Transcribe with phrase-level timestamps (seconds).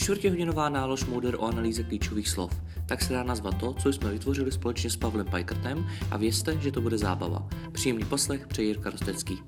[0.00, 2.52] čtvrtěhodinová nálož Moder o analýze klíčových slov.
[2.88, 6.72] Tak se dá nazvat to, co jsme vytvořili společně s Pavlem Pajkrtem a vězte, že
[6.72, 7.48] to bude zábava.
[7.72, 9.42] Příjemný poslech přeji Jirka Rostecký.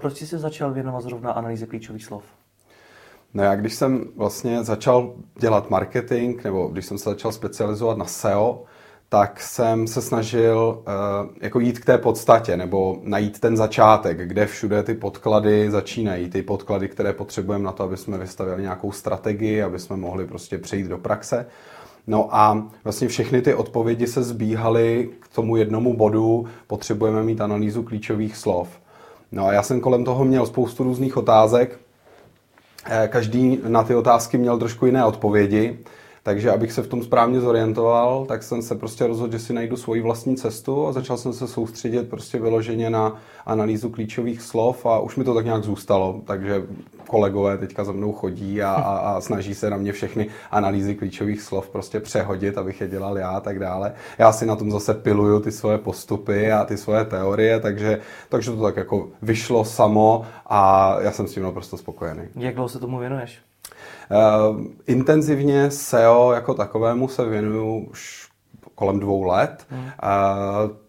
[0.00, 2.24] Proč jsi se začal věnovat zrovna analýze klíčových slov?
[3.34, 8.04] No já když jsem vlastně začal dělat marketing, nebo když jsem se začal specializovat na
[8.04, 8.64] SEO,
[9.12, 14.46] tak jsem se snažil uh, jako jít k té podstatě, nebo najít ten začátek, kde
[14.46, 19.62] všude ty podklady začínají, ty podklady, které potřebujeme na to, aby jsme vystavili nějakou strategii,
[19.62, 21.46] aby jsme mohli prostě přejít do praxe.
[22.06, 27.82] No a vlastně všechny ty odpovědi se zbíhaly k tomu jednomu bodu, potřebujeme mít analýzu
[27.82, 28.68] klíčových slov.
[29.32, 31.78] No a já jsem kolem toho měl spoustu různých otázek,
[32.86, 35.78] eh, každý na ty otázky měl trošku jiné odpovědi,
[36.22, 39.76] takže abych se v tom správně zorientoval, tak jsem se prostě rozhodl, že si najdu
[39.76, 44.98] svoji vlastní cestu a začal jsem se soustředit prostě vyloženě na analýzu klíčových slov a
[44.98, 46.20] už mi to tak nějak zůstalo.
[46.26, 46.62] Takže
[47.06, 51.42] kolegové teďka za mnou chodí a, a, a snaží se na mě všechny analýzy klíčových
[51.42, 53.92] slov prostě přehodit, abych je dělal já a tak dále.
[54.18, 58.50] Já si na tom zase piluju ty svoje postupy a ty svoje teorie, takže, takže
[58.50, 62.22] to tak jako vyšlo samo a já jsem s tím naprosto spokojený.
[62.36, 63.49] Jak dlouho se tomu věnuješ?
[64.10, 68.28] Uh, intenzivně SEO jako takovému se věnuju už
[68.74, 69.66] kolem dvou let.
[69.70, 69.84] Hmm.
[69.84, 69.90] Uh,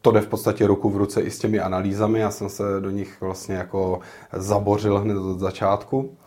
[0.01, 2.19] to jde v podstatě ruku v ruce i s těmi analýzami.
[2.19, 3.99] Já jsem se do nich vlastně jako
[4.33, 6.17] zabořil hned od začátku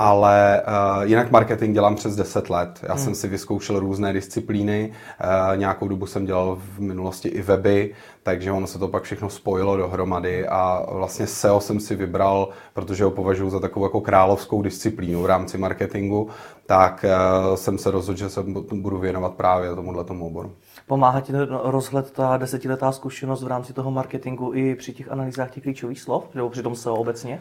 [0.00, 2.80] ale uh, jinak marketing dělám přes 10 let.
[2.82, 3.04] Já hmm.
[3.04, 8.52] jsem si vyzkoušel různé disciplíny, uh, nějakou dobu jsem dělal v minulosti i weby, takže
[8.52, 13.10] ono se to pak všechno spojilo dohromady a vlastně SEO jsem si vybral, protože ho
[13.10, 16.28] považuji za takovou jako královskou disciplínu v rámci marketingu,
[16.66, 20.52] tak uh, jsem se rozhodl, že se budu věnovat právě tomuhle tomu oboru.
[20.86, 25.62] Pomáhá ti rozhled ta desetiletá zkušenost v rámci toho marketingu i při těch analýzách těch
[25.62, 27.40] klíčových slov, nebo při tom SEO obecně?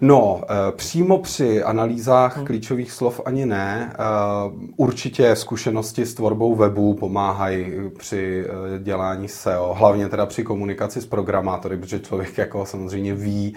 [0.00, 2.46] No, eh, přímo při analýzách hmm.
[2.46, 3.92] klíčových slov ani ne.
[3.92, 3.96] Eh,
[4.76, 11.06] určitě zkušenosti s tvorbou webu pomáhají při eh, dělání SEO, hlavně teda při komunikaci s
[11.06, 13.54] programátory, protože člověk jako samozřejmě ví,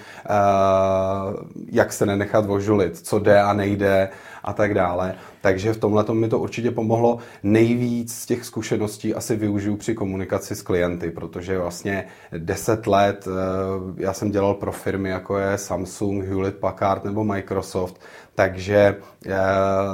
[1.72, 4.10] jak se nenechat vožulit, co jde a nejde
[4.44, 5.16] a tak dále.
[5.42, 7.18] Takže v tomhle mi to určitě pomohlo.
[7.44, 12.06] Nejvíc z těch zkušeností asi využiju při komunikaci s klienty, protože vlastně
[12.38, 18.02] 10 let eh, já jsem dělal pro firmy jako je Samsung, Hewlett Packard nebo Microsoft,
[18.36, 18.96] takže
[19.28, 19.38] eh,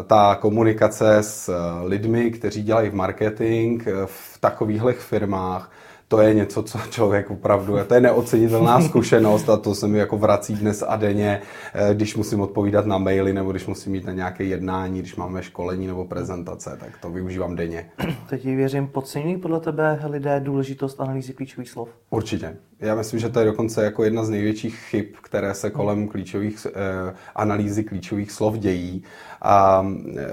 [0.08, 1.54] ta komunikace s
[1.84, 5.72] lidmi, kteří dělají v marketing eh, v takovýchhle firmách,
[6.08, 10.18] to je něco, co člověk opravdu, to je neocenitelná zkušenost a to se mi jako
[10.18, 11.42] vrací dnes a denně,
[11.74, 15.44] eh, když musím odpovídat na maily nebo když musím mít na nějaké jednání, když máme
[15.44, 17.90] školení nebo prezentace, tak to využívám denně.
[18.30, 21.90] Teď věřím, podceňují podle tebe lidé důležitost analýzy klíčových slov?
[22.10, 22.56] Určitě.
[22.80, 26.68] Já myslím, že to je dokonce jako jedna z největších chyb, které se kolem klíčových
[26.70, 29.04] eh, analýzy klíčových slov dějí.
[29.42, 29.88] A
[30.18, 30.24] eh,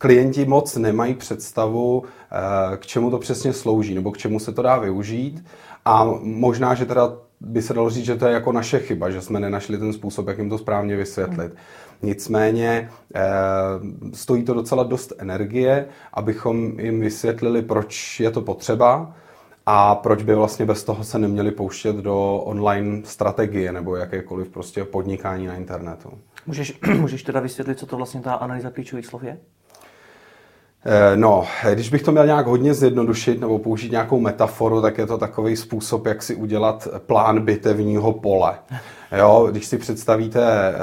[0.00, 4.62] klienti moc nemají představu, eh, k čemu to přesně slouží, nebo k čemu se to
[4.62, 5.44] dá využít.
[5.84, 9.20] A možná, že teda by se dalo říct, že to je jako naše chyba, že
[9.20, 11.52] jsme nenašli ten způsob, jak jim to správně vysvětlit.
[12.02, 13.20] Nicméně eh,
[14.14, 19.14] stojí to docela dost energie, abychom jim vysvětlili, proč je to potřeba
[19.66, 24.84] a proč by vlastně bez toho se neměli pouštět do online strategie nebo jakékoliv prostě
[24.84, 26.18] podnikání na internetu.
[26.46, 29.38] Můžeš, můžeš teda vysvětlit, co to vlastně ta analýza klíčových slov je?
[30.84, 35.06] Eh, no, když bych to měl nějak hodně zjednodušit nebo použít nějakou metaforu, tak je
[35.06, 38.58] to takový způsob, jak si udělat plán bitevního pole.
[39.18, 40.74] Jo, když si představíte eh,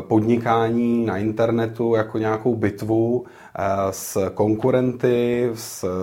[0.00, 5.50] podnikání na internetu jako nějakou bitvu eh, s konkurenty,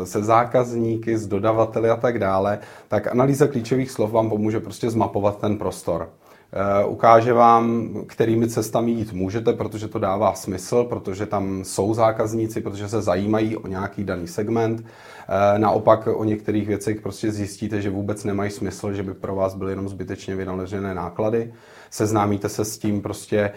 [0.03, 5.39] se zákazníky, s dodavateli a tak dále, tak analýza klíčových slov vám pomůže prostě zmapovat
[5.39, 6.09] ten prostor.
[6.53, 12.61] Eh, ukáže vám, kterými cestami jít můžete, protože to dává smysl, protože tam jsou zákazníci,
[12.61, 14.85] protože se zajímají o nějaký daný segment.
[14.85, 19.55] Eh, naopak o některých věcech prostě zjistíte, že vůbec nemají smysl, že by pro vás
[19.55, 21.53] byly jenom zbytečně vynaležené náklady.
[21.89, 23.51] Seznámíte se s tím prostě, eh,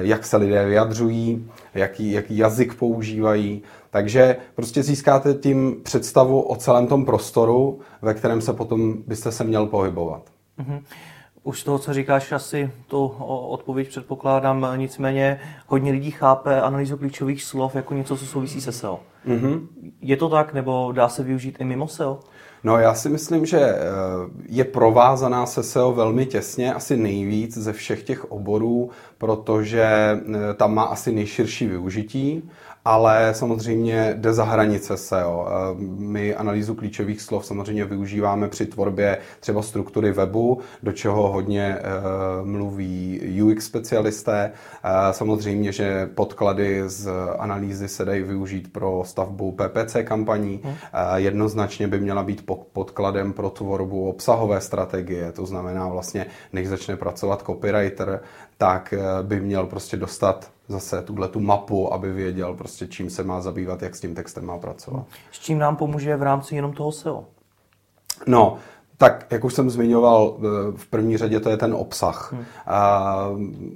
[0.00, 3.62] jak se lidé vyjadřují, jaký, jaký jazyk používají.
[3.90, 9.44] Takže prostě získáte tím představu o celém tom prostoru, ve kterém se potom byste se
[9.44, 10.22] měl pohybovat.
[10.58, 10.80] Mm-hmm.
[11.48, 13.06] Už z toho, co říkáš, asi tu
[13.48, 19.00] odpověď předpokládám, nicméně hodně lidí chápe analýzu klíčových slov jako něco, co souvisí se SEO.
[19.28, 19.66] Mm-hmm.
[20.00, 22.20] Je to tak, nebo dá se využít i mimo SEO?
[22.64, 23.76] No já si myslím, že eh,
[24.48, 30.74] je provázaná se SEO velmi těsně, asi nejvíc ze všech těch oborů, protože eh, tam
[30.74, 32.50] má asi nejširší využití
[32.88, 35.46] ale samozřejmě jde za hranice SEO.
[35.98, 41.78] My analýzu klíčových slov samozřejmě využíváme při tvorbě třeba struktury webu, do čeho hodně
[42.44, 44.52] mluví UX specialisté.
[45.10, 50.60] Samozřejmě, že podklady z analýzy se dají využít pro stavbu PPC kampaní.
[50.64, 50.74] Hmm.
[51.16, 57.42] Jednoznačně by měla být podkladem pro tvorbu obsahové strategie, to znamená vlastně, než začne pracovat
[57.46, 58.20] copywriter,
[58.58, 63.40] tak by měl prostě dostat zase tuhle tu mapu, aby věděl prostě čím se má
[63.40, 65.04] zabývat, jak s tím textem má pracovat.
[65.30, 67.24] S čím nám pomůže v rámci jenom toho SEO?
[68.26, 68.58] No,
[68.96, 70.42] tak, jak už jsem zmiňoval, eh,
[70.76, 72.32] v první řadě to je ten obsah.
[72.32, 72.44] Hmm.
[72.66, 73.14] A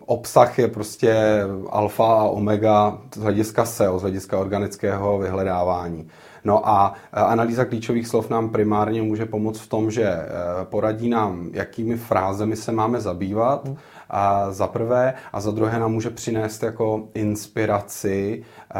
[0.07, 6.09] obsah je prostě alfa a omega z hlediska SEO, z hlediska organického vyhledávání.
[6.45, 10.29] No a eh, analýza klíčových slov nám primárně může pomoct v tom, že eh,
[10.65, 13.77] poradí nám, jakými frázemi se máme zabývat, hmm
[14.11, 18.45] a za prvé a za druhé nám může přinést jako inspiraci
[18.75, 18.79] eh,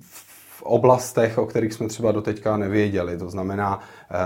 [0.00, 3.18] v oblastech, o kterých jsme třeba doteďka nevěděli.
[3.18, 3.80] To znamená,
[4.10, 4.16] eh,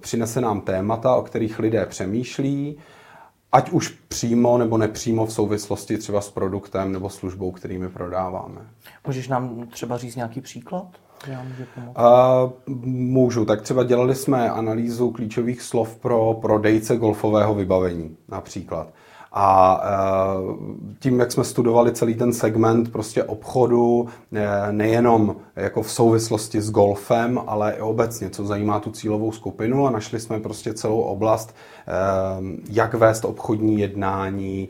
[0.00, 2.78] přinese nám témata, o kterých lidé přemýšlí,
[3.52, 8.60] ať už přímo nebo nepřímo v souvislosti třeba s produktem nebo službou, kterými prodáváme.
[9.06, 10.86] Můžeš nám třeba říct nějaký příklad?
[11.28, 13.44] Uh, můžu.
[13.44, 18.92] Tak třeba dělali jsme analýzu klíčových slov pro prodejce golfového vybavení například.
[19.36, 19.96] A eh,
[20.98, 26.70] tím, jak jsme studovali celý ten segment prostě obchodu, eh, nejenom jako v souvislosti s
[26.70, 31.54] golfem, ale i obecně, co zajímá tu cílovou skupinu a našli jsme prostě celou oblast,
[31.54, 31.90] eh,
[32.70, 34.68] jak vést obchodní jednání,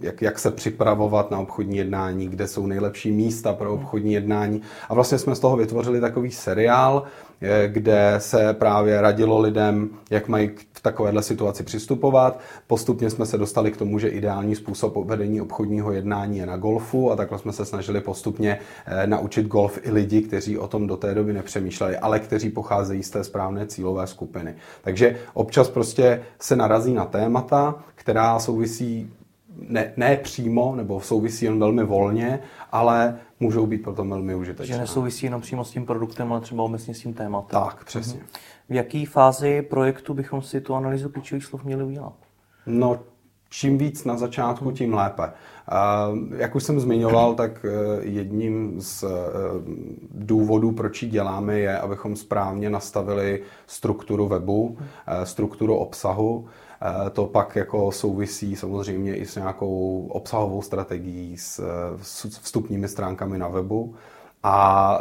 [0.00, 4.62] jak, jak se připravovat na obchodní jednání, kde jsou nejlepší místa pro obchodní jednání.
[4.88, 7.02] A vlastně jsme z toho vytvořili takový seriál,
[7.66, 12.40] kde se právě radilo lidem, jak mají k takovéhle situaci přistupovat.
[12.66, 17.12] Postupně jsme se dostali k tomu, že ideální způsob vedení obchodního jednání je na golfu
[17.12, 20.96] a takhle jsme se snažili postupně eh, naučit golf i lidi, kteří o tom do
[20.96, 24.54] té doby nepřemýšleli, ale kteří pocházejí z té správné cílové skupiny.
[24.82, 29.10] Takže občas prostě se narazí na témata, která souvisí
[29.68, 32.38] ne, ne přímo, nebo souvisí jen velmi volně,
[32.72, 34.74] ale můžou být proto velmi užitečné.
[34.74, 37.60] Že nesouvisí jenom přímo s tím produktem, ale třeba obecně s tím tématem.
[37.60, 38.18] Tak, přesně.
[38.18, 38.28] Mhm.
[38.68, 42.12] V jaké fázi projektu bychom si tu analýzu klíčových slov měli udělat?
[42.66, 43.00] No,
[43.48, 45.32] čím víc na začátku, tím lépe.
[46.36, 47.68] Jak už jsem zmiňoval, tak e,
[48.04, 49.06] jedním z e,
[50.10, 56.48] důvodů, proč ji děláme, je, abychom správně nastavili strukturu webu, e, strukturu obsahu.
[57.12, 61.60] To pak jako souvisí samozřejmě i s nějakou obsahovou strategií, s
[62.42, 63.94] vstupními stránkami na webu.
[64.42, 64.98] A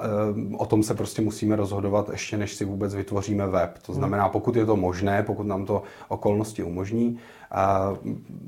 [0.57, 3.77] o tom se prostě musíme rozhodovat ještě, než si vůbec vytvoříme web.
[3.85, 7.19] To znamená, pokud je to možné, pokud nám to okolnosti umožní,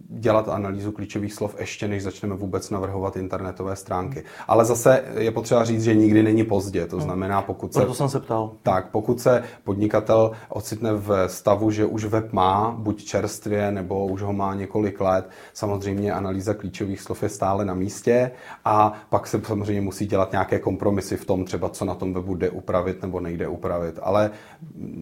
[0.10, 4.24] dělat analýzu klíčových slov ještě, než začneme vůbec navrhovat internetové stránky.
[4.48, 6.86] Ale zase je potřeba říct, že nikdy není pozdě.
[6.86, 7.80] To znamená, pokud se...
[7.80, 8.52] Proto jsem se ptal.
[8.64, 14.22] Tak, pokud se podnikatel ocitne v stavu, že už web má, buď čerstvě, nebo už
[14.22, 18.32] ho má několik let, samozřejmě analýza klíčových slov je stále na místě
[18.66, 22.36] a pak se samozřejmě musí dělat nějaké kompromisy v tom, třeba co na tom webu
[22.36, 24.00] jde upravit nebo nejde upravit.
[24.02, 24.32] Ale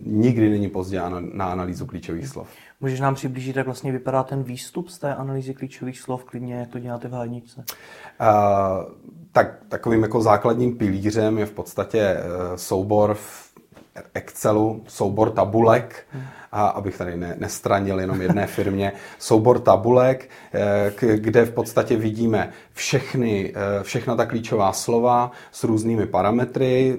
[0.05, 1.01] nikdy není pozdě
[1.33, 2.47] na analýzu klíčových slov.
[2.81, 6.69] Můžeš nám přiblížit, jak vlastně vypadá ten výstup z té analýzy klíčových slov, klidně, jak
[6.69, 7.63] to děláte v hádničce?
[8.21, 8.25] Uh,
[9.31, 13.51] tak takovým jako základním pilířem je v podstatě uh, soubor v
[14.13, 20.93] Excelu, soubor tabulek, hmm a abych tady ne, nestranil jenom jedné firmě, soubor tabulek, eh,
[21.15, 26.97] kde v podstatě vidíme všechny, eh, všechna ta klíčová slova s různými parametry,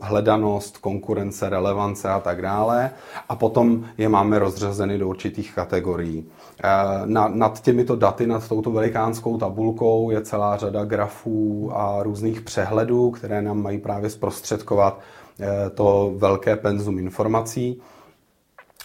[0.00, 2.90] hledanost, konkurence, relevance a tak dále.
[3.28, 6.24] A potom je máme rozřazeny do určitých kategorií.
[6.64, 6.68] Eh,
[7.04, 13.10] na, nad těmito daty, nad touto velikánskou tabulkou je celá řada grafů a různých přehledů,
[13.10, 15.00] které nám mají právě zprostředkovat
[15.74, 17.80] to velké penzum informací.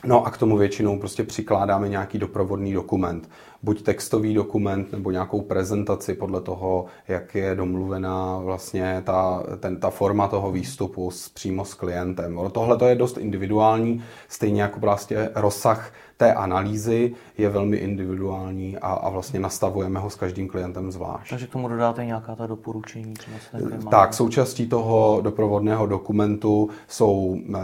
[0.05, 3.29] No a k tomu většinou prostě přikládáme nějaký doprovodný dokument.
[3.63, 9.89] Buď textový dokument, nebo nějakou prezentaci podle toho, jak je domluvená vlastně ta, ten, ta
[9.89, 12.39] forma toho výstupu s, přímo s klientem.
[12.51, 18.94] Tohle to je dost individuální, stejně jako vlastně rozsah té analýzy je velmi individuální a,
[18.94, 21.30] a vlastně nastavujeme ho s každým klientem zvlášť.
[21.30, 23.13] Takže k tomu dodáte nějaká ta doporučení?
[23.13, 23.38] Třeba
[23.91, 27.60] tak, součástí toho doprovodného dokumentu jsou e,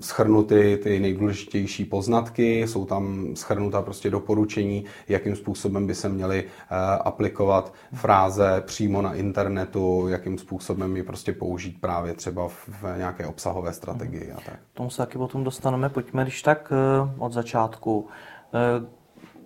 [0.00, 4.84] schrnuty ty nejdůležitější poznatky, jsou tam schrnuta prostě doporučení,
[5.26, 11.32] jakým způsobem by se měly e, aplikovat fráze přímo na internetu, jakým způsobem je prostě
[11.32, 14.60] použít právě třeba v, nějaké obsahové strategii a tak.
[14.74, 15.88] Tomu se taky potom dostaneme.
[15.88, 18.08] Pojďme když tak e, od začátku.
[18.54, 18.86] Eh,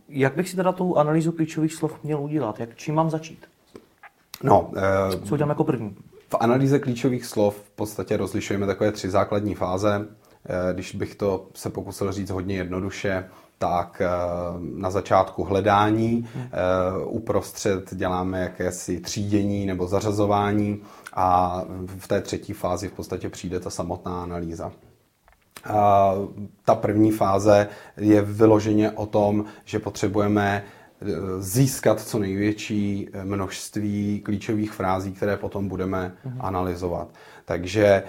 [0.09, 2.61] Jak bych si teda tu analýzu klíčových slov měl udělat?
[2.61, 3.47] Jak, čím mám začít?
[4.43, 5.97] No, uh, Co udělám jako první?
[6.29, 10.07] V analýze klíčových slov v podstatě rozlišujeme takové tři základní fáze.
[10.73, 13.25] Když bych to se pokusil říct hodně jednoduše,
[13.63, 14.03] tak
[14.75, 16.29] na začátku hledání,
[17.05, 20.81] uprostřed děláme jakési třídění nebo zařazování
[21.15, 21.63] a
[21.99, 24.73] v té třetí fázi v podstatě přijde ta samotná analýza.
[25.65, 26.13] A
[26.65, 30.65] ta první fáze je vyloženě o tom, že potřebujeme
[31.39, 36.37] získat co největší množství klíčových frází, které potom budeme mm-hmm.
[36.41, 37.09] analyzovat.
[37.45, 38.03] Takže e,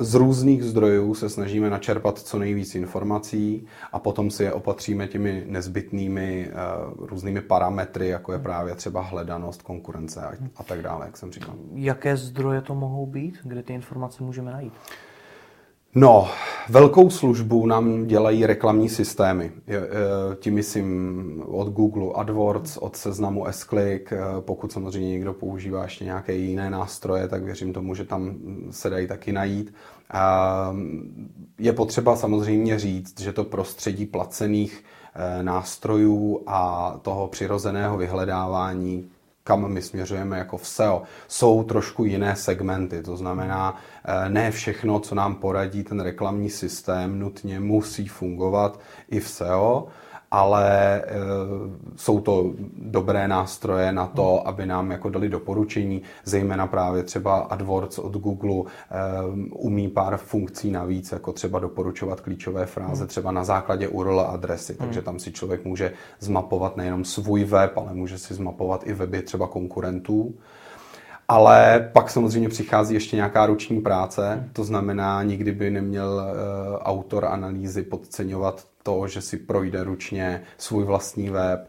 [0.00, 5.44] z různých zdrojů se snažíme načerpat co nejvíc informací a potom si je opatříme těmi
[5.46, 6.52] nezbytnými e,
[6.98, 8.44] různými parametry, jako je mhm.
[8.44, 10.20] právě třeba hledanost, konkurence
[10.56, 11.54] a tak dále, jak jsem říkal.
[11.74, 13.38] Jaké zdroje to mohou být?
[13.42, 14.72] Kde ty informace můžeme najít?
[15.96, 16.28] No,
[16.68, 19.52] velkou službu nám dělají reklamní systémy.
[20.40, 24.12] Tím myslím od Google AdWords, od seznamu S-Click.
[24.12, 28.34] E, pokud samozřejmě někdo používá ještě nějaké jiné nástroje, tak věřím tomu, že tam
[28.70, 29.74] se dají taky najít.
[31.58, 34.84] Je potřeba samozřejmě říct, že to prostředí placených
[35.14, 39.10] e, nástrojů a toho přirozeného vyhledávání
[39.44, 43.02] kam my směřujeme jako v SEO, jsou trošku jiné segmenty.
[43.02, 49.20] To znamená, eh, ne všechno, co nám poradí ten reklamní systém, nutně musí fungovat i
[49.20, 49.88] v SEO
[50.34, 51.02] ale e,
[51.96, 57.98] jsou to dobré nástroje na to, aby nám jako dali doporučení, zejména právě třeba AdWords
[57.98, 58.94] od Google e,
[59.50, 63.08] umí pár funkcí navíc, jako třeba doporučovat klíčové fráze hmm.
[63.08, 64.86] třeba na základě URL adresy, hmm.
[64.86, 69.22] takže tam si člověk může zmapovat nejenom svůj web, ale může si zmapovat i weby
[69.22, 70.34] třeba konkurentů.
[71.28, 77.24] Ale pak samozřejmě přichází ještě nějaká ruční práce, to znamená, nikdy by neměl uh, autor
[77.24, 81.68] analýzy podceňovat to, že si projde ručně svůj vlastní web,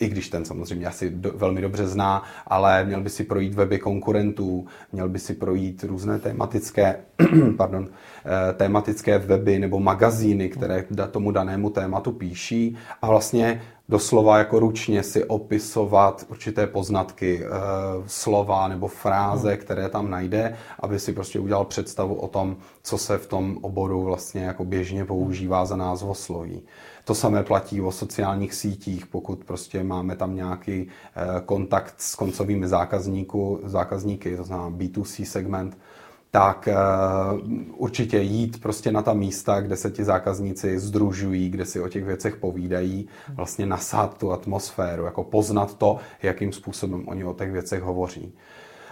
[0.00, 3.78] i když ten samozřejmě asi do, velmi dobře zná, ale měl by si projít weby
[3.78, 6.96] konkurentů, měl by si projít různé tematické,
[7.56, 12.76] pardon, eh, tematické weby nebo magazíny, které tomu danému tématu píší.
[13.02, 17.48] A vlastně doslova jako ručně si opisovat určité poznatky, eh,
[18.06, 23.18] slova nebo fráze, které tam najde, aby si prostě udělal představu o tom, co se
[23.18, 26.62] v tom oboru vlastně jako běžně používá za názvosloví.
[27.04, 32.68] To samé platí o sociálních sítích, pokud prostě máme tam nějaký eh, kontakt s koncovými
[32.68, 35.78] zákazníky, zákazníky, to znamená B2C segment,
[36.30, 37.40] tak uh,
[37.76, 42.04] určitě jít prostě na ta místa, kde se ti zákazníci združují, kde si o těch
[42.04, 47.82] věcech povídají, vlastně nasát tu atmosféru, jako poznat to, jakým způsobem oni o těch věcech
[47.82, 48.32] hovoří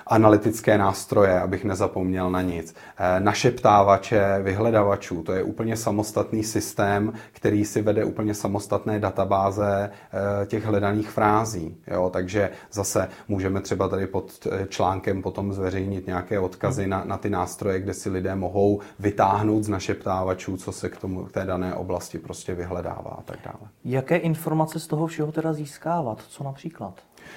[0.08, 2.74] analytické nástroje, abych nezapomněl na nic.
[2.96, 10.46] Eh, našeptávače, vyhledavačů, to je úplně samostatný systém, který si vede úplně samostatné databáze eh,
[10.46, 11.76] těch hledaných frází.
[11.86, 12.10] Jo?
[12.12, 17.30] Takže zase můžeme třeba tady pod eh, článkem potom zveřejnit nějaké odkazy na, na ty
[17.30, 21.74] nástroje, kde si lidé mohou vytáhnout z našeptávačů, co se k tomu k té dané
[21.74, 23.70] oblasti prostě vyhledává a tak dále.
[23.84, 26.22] Jaké informace z toho všeho teda získávat?
[26.28, 26.94] Co například?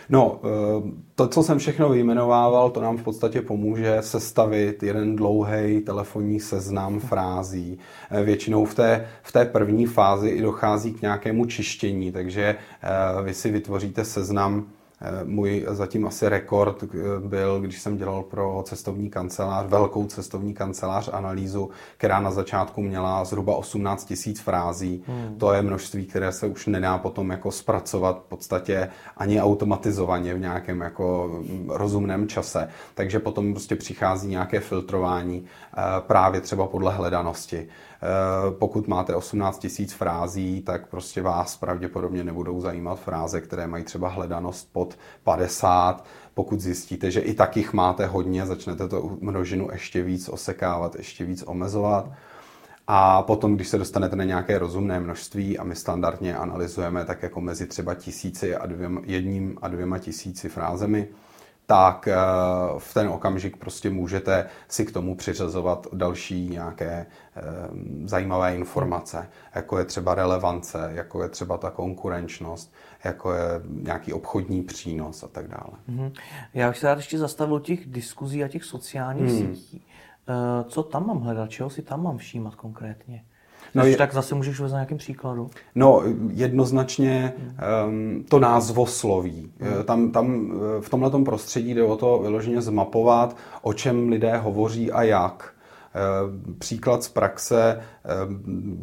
[0.09, 5.81] No, eh, to, co jsem všechno vyjmenovával, to nám v podstatě pomůže sestavit jeden dlouhý
[5.81, 7.79] telefonní seznam frází.
[8.11, 13.23] Eh, většinou v té, v té první fázi i dochází k nějakému čištění, takže eh,
[13.23, 14.65] vy si vytvoříte seznam
[15.23, 16.87] můj zatím asi rekord eh,
[17.19, 23.25] byl, když jsem dělal pro cestovní kancelář, velkou cestovní kancelář analýzu, která na začátku měla
[23.25, 25.03] zhruba 18 tisíc frází.
[25.07, 25.35] Hmm.
[25.37, 30.39] To je množství, které se už nedá potom jako zpracovat v podstatě ani automatizovaně v
[30.39, 32.69] nějakém jako mm, rozumném čase.
[32.93, 37.67] Takže potom prostě přichází nějaké filtrování eh, právě třeba podle hledanosti.
[38.03, 43.83] Eh, pokud máte 18 tisíc frází, tak prostě vás pravděpodobně nebudou zajímat fráze, které mají
[43.83, 46.05] třeba hledanost pod 50.
[46.33, 51.43] Pokud zjistíte, že i takých máte hodně, začnete to množinu ještě víc osekávat, ještě víc
[51.47, 52.11] omezovat.
[52.87, 57.41] A potom, když se dostanete na nějaké rozumné množství a my standardně analyzujeme tak jako
[57.41, 61.07] mezi třeba tisíci a dvěma, jedním a dvěma tisíci frázemi,
[61.71, 62.15] tak eh,
[62.77, 67.41] v ten okamžik prostě můžete si k tomu přiřazovat další nějaké eh,
[68.05, 72.73] zajímavé informace, jako je třeba relevance, jako je třeba ta konkurenčnost,
[73.03, 75.73] jako je nějaký obchodní přínos a tak dále.
[75.87, 76.13] Mhm.
[76.53, 79.55] Já bych se rád ještě zastavil těch diskuzí a těch sociálních hmm.
[79.55, 79.85] sítí.
[80.27, 83.25] Eh, co tam mám hledat, čeho si tam mám všímat konkrétně?
[83.75, 85.49] No, je, tak zase můžeš uvést na nějakém příkladu.
[85.75, 87.33] No, jednoznačně
[87.87, 89.51] um, to názvosloví.
[89.59, 89.83] Hmm.
[89.83, 95.03] Tam, tam v tomhle prostředí jde o to vyloženě zmapovat, o čem lidé hovoří a
[95.03, 95.53] jak.
[96.59, 97.81] Příklad z praxe,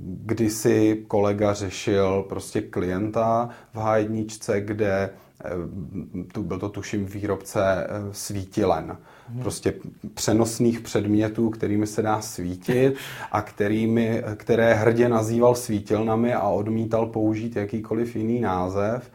[0.03, 5.11] kdy si kolega řešil prostě klienta v H1, kde
[6.33, 8.97] tu byl to tuším výrobce svítilen.
[9.29, 9.41] Hmm.
[9.41, 9.75] Prostě
[10.15, 12.95] přenosných předmětů, kterými se dá svítit
[13.33, 19.11] a kterými, které hrdě nazýval svítilnami a odmítal použít jakýkoliv jiný název.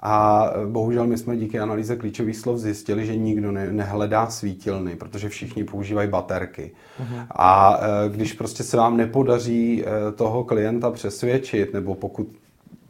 [0.00, 5.28] A bohužel my jsme díky analýze klíčových slov zjistili, že nikdo ne, nehledá svítilny, protože
[5.28, 6.70] všichni používají baterky.
[7.00, 7.26] Uh-huh.
[7.30, 12.28] A e, když prostě se vám nepodaří e, toho klienta přesvědčit, nebo pokud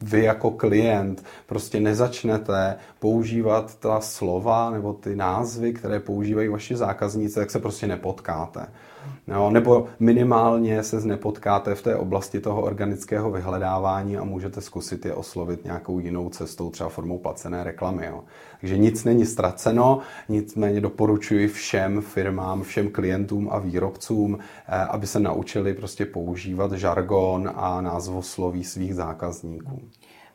[0.03, 7.35] vy jako klient prostě nezačnete používat ta slova nebo ty názvy, které používají vaši zákazníci,
[7.35, 8.67] tak se prostě nepotkáte.
[9.27, 15.15] No, nebo minimálně se nepotkáte v té oblasti toho organického vyhledávání a můžete zkusit je
[15.15, 18.07] oslovit nějakou jinou cestou, třeba formou placené reklamy.
[18.07, 18.25] Jo.
[18.61, 19.99] Takže nic není ztraceno,
[20.29, 24.39] nicméně doporučuji všem firmám, všem klientům a výrobcům,
[24.69, 29.83] eh, aby se naučili prostě používat žargon a názvosloví svých zákazníků.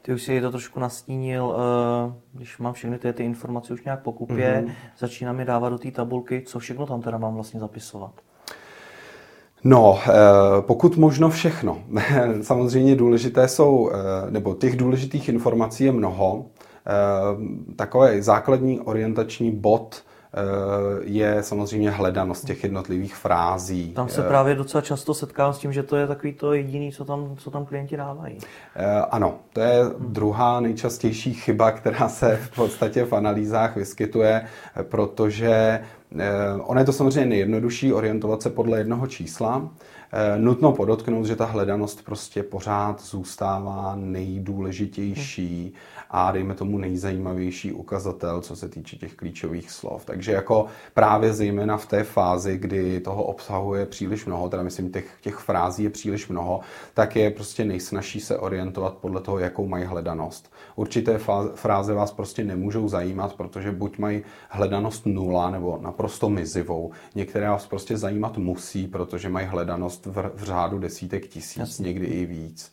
[0.01, 4.03] Ty už si to trošku nastínil, eh, když mám všechny ty, ty informace už nějak
[4.03, 4.73] pokupě, mm-hmm.
[4.97, 8.11] začínám je dávat do té tabulky, co všechno tam teda mám vlastně zapisovat?
[9.63, 10.11] No, eh,
[10.61, 11.77] pokud možno všechno.
[12.41, 16.45] Samozřejmě důležité jsou, eh, nebo těch důležitých informací je mnoho.
[16.87, 20.03] Eh, takový základní orientační bod
[21.01, 23.93] je samozřejmě hledanost těch jednotlivých frází.
[23.93, 27.05] Tam se právě docela často setkám s tím, že to je takový to jediný, co
[27.05, 28.37] tam, co tam klienti dávají.
[29.09, 34.45] Ano, to je druhá nejčastější chyba, která se v podstatě v analýzách vyskytuje,
[34.83, 35.79] protože
[36.63, 39.71] ono je to samozřejmě nejjednodušší orientovat se podle jednoho čísla.
[40.15, 45.73] Eh, nutno podotknout, že ta hledanost prostě pořád zůstává nejdůležitější
[46.09, 50.05] a dejme tomu nejzajímavější ukazatel, co se týče těch klíčových slov.
[50.05, 55.17] Takže jako právě zejména v té fázi, kdy toho obsahuje příliš mnoho, teda myslím těch,
[55.21, 56.59] těch frází je příliš mnoho,
[56.93, 60.53] tak je prostě nejsnažší se orientovat podle toho, jakou mají hledanost.
[60.75, 61.19] Určité
[61.55, 66.91] fráze vás prostě nemůžou zajímat, protože buď mají hledanost nula nebo naprosto mizivou.
[67.15, 71.87] Některé vás prostě zajímat musí, protože mají hledanost v, v řádu desítek tisíc, Jasně.
[71.87, 72.71] někdy i víc.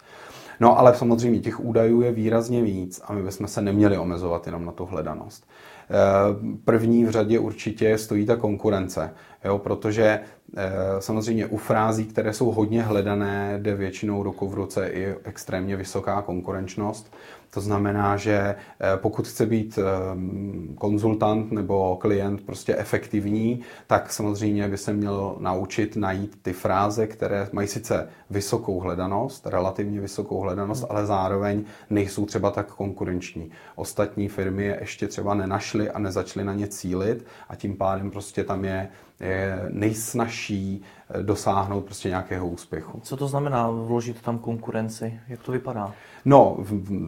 [0.60, 4.64] No ale samozřejmě těch údajů je výrazně víc a my bychom se neměli omezovat jenom
[4.64, 5.46] na tu hledanost.
[5.90, 9.10] Eh, první v řadě určitě stojí ta konkurence,
[9.44, 10.20] jo, protože
[10.56, 15.76] eh, samozřejmě u frází, které jsou hodně hledané, jde většinou ruku v ruce i extrémně
[15.76, 17.12] vysoká konkurenčnost.
[17.50, 24.68] To znamená, že eh, pokud chce být ehm, konzultant nebo klient prostě efektivní, tak samozřejmě
[24.68, 30.84] by se měl naučit najít ty fráze, které mají sice vysokou hledanost, relativně vysokou hledanost,
[30.88, 33.50] ale zároveň nejsou třeba tak konkurenční.
[33.74, 38.44] Ostatní firmy je ještě třeba nenašly a nezačaly na ně cílit a tím pádem prostě
[38.44, 38.88] tam je,
[39.20, 43.00] je nejsnažší eh, dosáhnout prostě nějakého úspěchu.
[43.02, 45.20] Co to znamená vložit tam konkurenci?
[45.28, 45.92] Jak to vypadá?
[46.24, 46.56] No,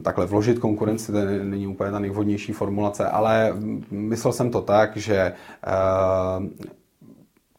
[0.05, 3.55] takhle vložit konkurenci, to není úplně ta nejvhodnější formulace, ale
[3.91, 5.33] myslel jsem to tak, že eh,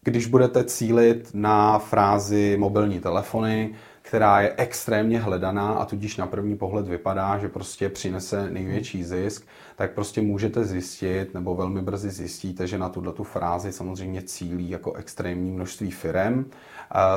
[0.04, 6.58] když budete cílit na frázi mobilní telefony, která je extrémně hledaná a tudíž na první
[6.58, 12.68] pohled vypadá, že prostě přinese největší zisk, tak prostě můžete zjistit, nebo velmi brzy zjistíte,
[12.68, 16.46] že na tuto tu frázi samozřejmě cílí jako extrémní množství firem.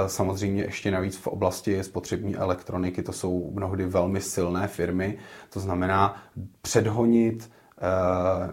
[0.07, 5.19] Samozřejmě ještě navíc v oblasti spotřební elektroniky to jsou mnohdy velmi silné firmy,
[5.51, 6.23] to znamená
[6.63, 7.83] předhonit eh,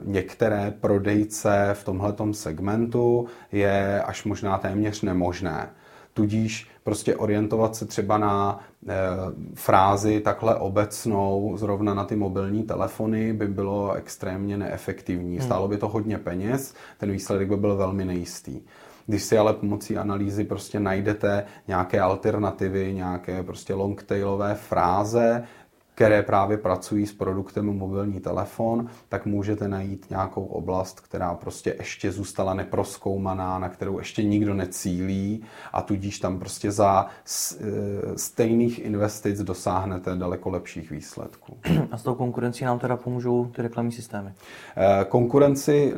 [0.04, 5.70] některé prodejce v tomhletom segmentu je až možná téměř nemožné.
[6.14, 8.96] Tudíž prostě orientovat se třeba na e,
[9.54, 15.38] frázi takhle obecnou, zrovna na ty mobilní telefony, by bylo extrémně neefektivní.
[15.38, 15.46] Hmm.
[15.46, 18.62] Stálo by to hodně peněz, ten výsledek by byl velmi nejistý.
[19.08, 25.44] Když si ale pomocí analýzy prostě najdete nějaké alternativy, nějaké prostě longtailové fráze,
[25.96, 32.12] které právě pracují s produktem mobilní telefon, tak můžete najít nějakou oblast, která prostě ještě
[32.12, 37.66] zůstala neproskoumaná, na kterou ještě nikdo necílí a tudíž tam prostě za e,
[38.16, 41.58] stejných investic dosáhnete daleko lepších výsledků.
[41.92, 44.34] A s tou konkurencí nám teda pomůžou ty reklamní systémy?
[44.78, 45.94] E, konkurenci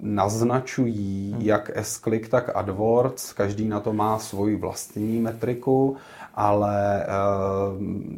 [0.00, 1.42] naznačují hmm.
[1.42, 3.32] jak S-Click, tak AdWords.
[3.32, 5.96] Každý na to má svoji vlastní metriku
[6.38, 7.08] ale eh,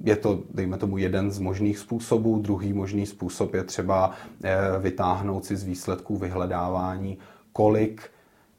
[0.04, 2.38] je to, dejme tomu, jeden z možných způsobů.
[2.38, 4.10] Druhý možný způsob je třeba
[4.44, 7.18] eh, vytáhnout si z výsledků vyhledávání,
[7.52, 8.10] kolik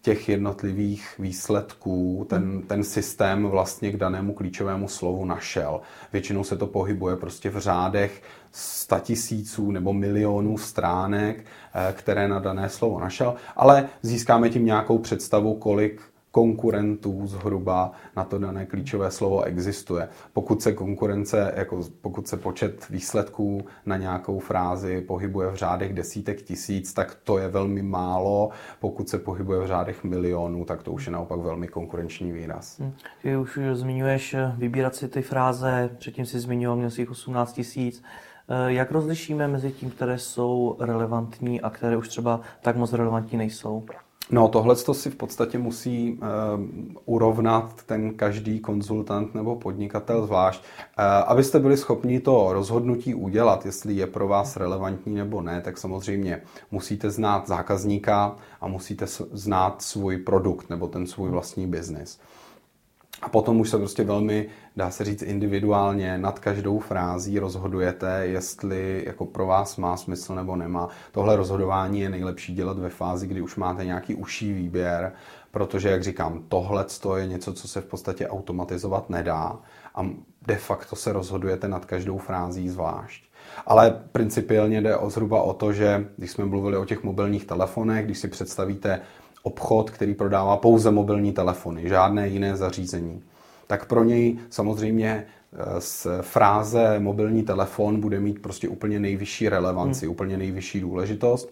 [0.01, 5.81] těch jednotlivých výsledků ten, ten systém vlastně k danému klíčovému slovu našel.
[6.13, 12.69] Většinou se to pohybuje prostě v řádech statisíců nebo milionů stránek, eh, které na dané
[12.69, 19.43] slovo našel, ale získáme tím nějakou představu, kolik konkurentů zhruba na to dané klíčové slovo
[19.43, 20.09] existuje.
[20.33, 26.41] Pokud se konkurence, jako pokud se počet výsledků na nějakou frázi pohybuje v řádech desítek
[26.41, 28.49] tisíc, tak to je velmi málo.
[28.79, 32.79] Pokud se pohybuje v řádech milionů, tak to už je naopak velmi konkurenční výraz.
[32.79, 32.93] Hm.
[33.21, 38.03] Ty už zmiňuješ eh, vybírat si ty fráze, předtím si zmiňoval, měl jich 18 tisíc.
[38.49, 43.37] Eh, jak rozlišíme mezi tím, které jsou relevantní a které už třeba tak moc relevantní
[43.37, 43.85] nejsou?
[44.29, 46.27] No, tohle to si v podstatě musí uh,
[47.05, 50.61] urovnat ten každý konzultant nebo podnikatel zvlášť.
[50.61, 55.77] Uh, abyste byli schopni to rozhodnutí udělat, jestli je pro vás relevantní nebo ne, tak
[55.77, 62.19] samozřejmě musíte znát zákazníka a musíte znát svůj produkt nebo ten svůj vlastní biznis.
[63.21, 69.03] A potom už se prostě velmi, dá se říct, individuálně nad každou frází rozhodujete, jestli
[69.05, 70.89] jako pro vás má smysl nebo nemá.
[71.11, 75.11] Tohle rozhodování je nejlepší dělat ve fázi, kdy už máte nějaký užší výběr,
[75.51, 76.85] protože, jak říkám, tohle
[77.17, 79.59] je něco, co se v podstatě automatizovat nedá
[79.95, 80.09] a
[80.47, 83.23] de facto se rozhodujete nad každou frází zvlášť.
[83.65, 88.05] Ale principiálně jde o zhruba o to, že když jsme mluvili o těch mobilních telefonech,
[88.05, 89.01] když si představíte
[89.43, 93.23] obchod, který prodává pouze mobilní telefony, žádné jiné zařízení,
[93.67, 95.25] tak pro něj samozřejmě
[95.79, 100.11] z eh, fráze mobilní telefon bude mít prostě úplně nejvyšší relevanci, hmm.
[100.11, 101.49] úplně nejvyšší důležitost.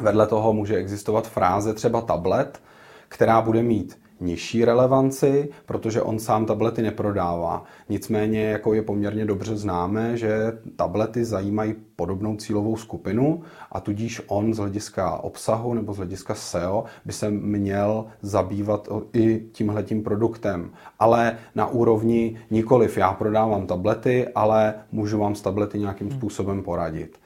[0.00, 2.60] Vedle toho může existovat fráze třeba tablet,
[3.08, 7.64] která bude mít nižší relevanci, protože on sám tablety neprodává.
[7.88, 14.54] Nicméně jako je poměrně dobře známé, že tablety zajímají podobnou cílovou skupinu a tudíž on
[14.54, 20.70] z hlediska obsahu nebo z hlediska SEO by se měl zabývat i tímhletím produktem.
[20.98, 27.18] Ale na úrovni nikoliv já prodávám tablety, ale můžu vám s tablety nějakým způsobem poradit.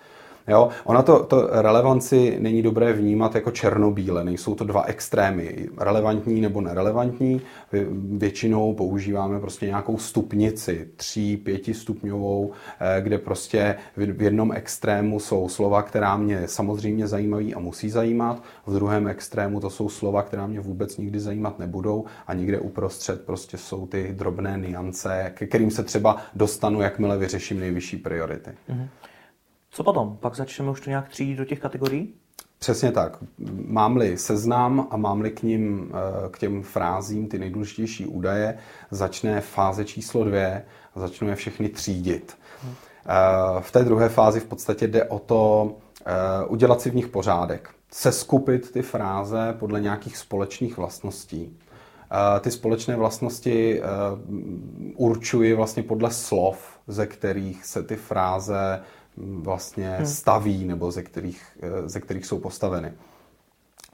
[0.50, 0.68] Jo?
[0.84, 6.60] Ona to, to relevanci není dobré vnímat jako černobíle, nejsou to dva extrémy, relevantní nebo
[6.60, 7.40] nerelevantní.
[8.16, 15.82] Většinou používáme prostě nějakou stupnici, tří, pětistupňovou, eh, kde prostě v jednom extrému jsou slova,
[15.82, 20.60] která mě samozřejmě zajímají a musí zajímat, v druhém extrému to jsou slova, která mě
[20.60, 25.82] vůbec nikdy zajímat nebudou a někde uprostřed prostě jsou ty drobné niance, ke kterým se
[25.82, 28.50] třeba dostanu, jakmile vyřeším nejvyšší priority.
[28.50, 28.88] Mm-hmm.
[29.70, 30.16] Co potom?
[30.20, 32.14] Pak začneme už to nějak třídit do těch kategorií?
[32.58, 33.18] Přesně tak.
[33.66, 38.58] Mám-li seznam a mám-li k ním, eh, k těm frázím ty nejdůležitější údaje,
[38.90, 42.38] začne fáze číslo dvě a začnu je všechny třídit.
[42.62, 42.74] Hmm.
[43.60, 45.72] V té druhé fázi v podstatě jde o to
[46.06, 46.12] eh,
[46.46, 47.70] udělat si v nich pořádek.
[47.92, 51.58] Seskupit ty fráze podle nějakých společných vlastností.
[52.40, 53.82] Ty společné vlastnosti
[54.96, 58.80] určuji vlastně podle slov, ze kterých se ty fráze
[59.16, 60.06] vlastně hmm.
[60.06, 62.92] staví nebo ze kterých, eh, ze kterých jsou postaveny.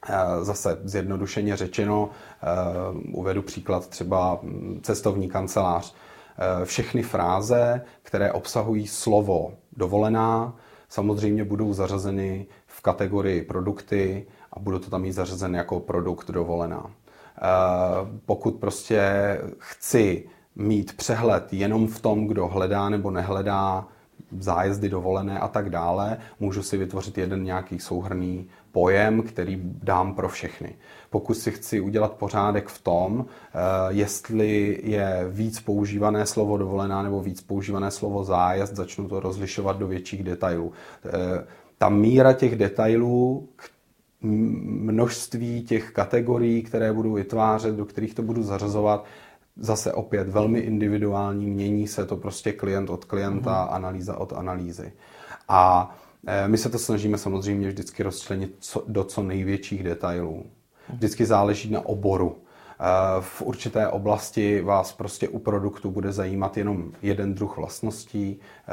[0.08, 2.46] Eh, zase zjednodušeně řečeno, eh,
[3.12, 5.94] uvedu příklad třeba hm, cestovní kancelář.
[6.64, 10.56] Všechny fráze, které obsahují slovo dovolená,
[10.88, 16.90] samozřejmě budou zařazeny v kategorii produkty a budou to tam mít zařazen jako produkt dovolená.
[18.26, 19.00] Pokud prostě
[19.58, 23.88] chci mít přehled jenom v tom, kdo hledá nebo nehledá
[24.38, 30.28] zájezdy dovolené a tak dále, můžu si vytvořit jeden nějaký souhrný pojem, který dám pro
[30.28, 30.74] všechny.
[31.10, 33.58] Pokud si chci udělat pořádek v tom, eh,
[33.88, 39.86] jestli je víc používané slovo dovolená nebo víc používané slovo zájezd, začnu to rozlišovat do
[39.86, 40.72] větších detailů.
[41.06, 41.10] Eh,
[41.78, 43.48] ta míra těch detailů,
[44.20, 49.04] množství těch kategorií, které budu vytvářet, do kterých to budu zařazovat,
[49.56, 53.74] zase opět velmi individuální, mění se to prostě klient od klienta, mm.
[53.74, 54.92] analýza od analýzy.
[55.48, 55.94] A
[56.26, 60.46] e, my se to snažíme samozřejmě vždycky rozčlenit do co největších detailů.
[60.88, 62.36] Vždycky záleží na oboru.
[63.20, 68.40] V určité oblasti vás prostě u produktu bude zajímat jenom jeden druh vlastností.
[68.40, 68.72] Eh,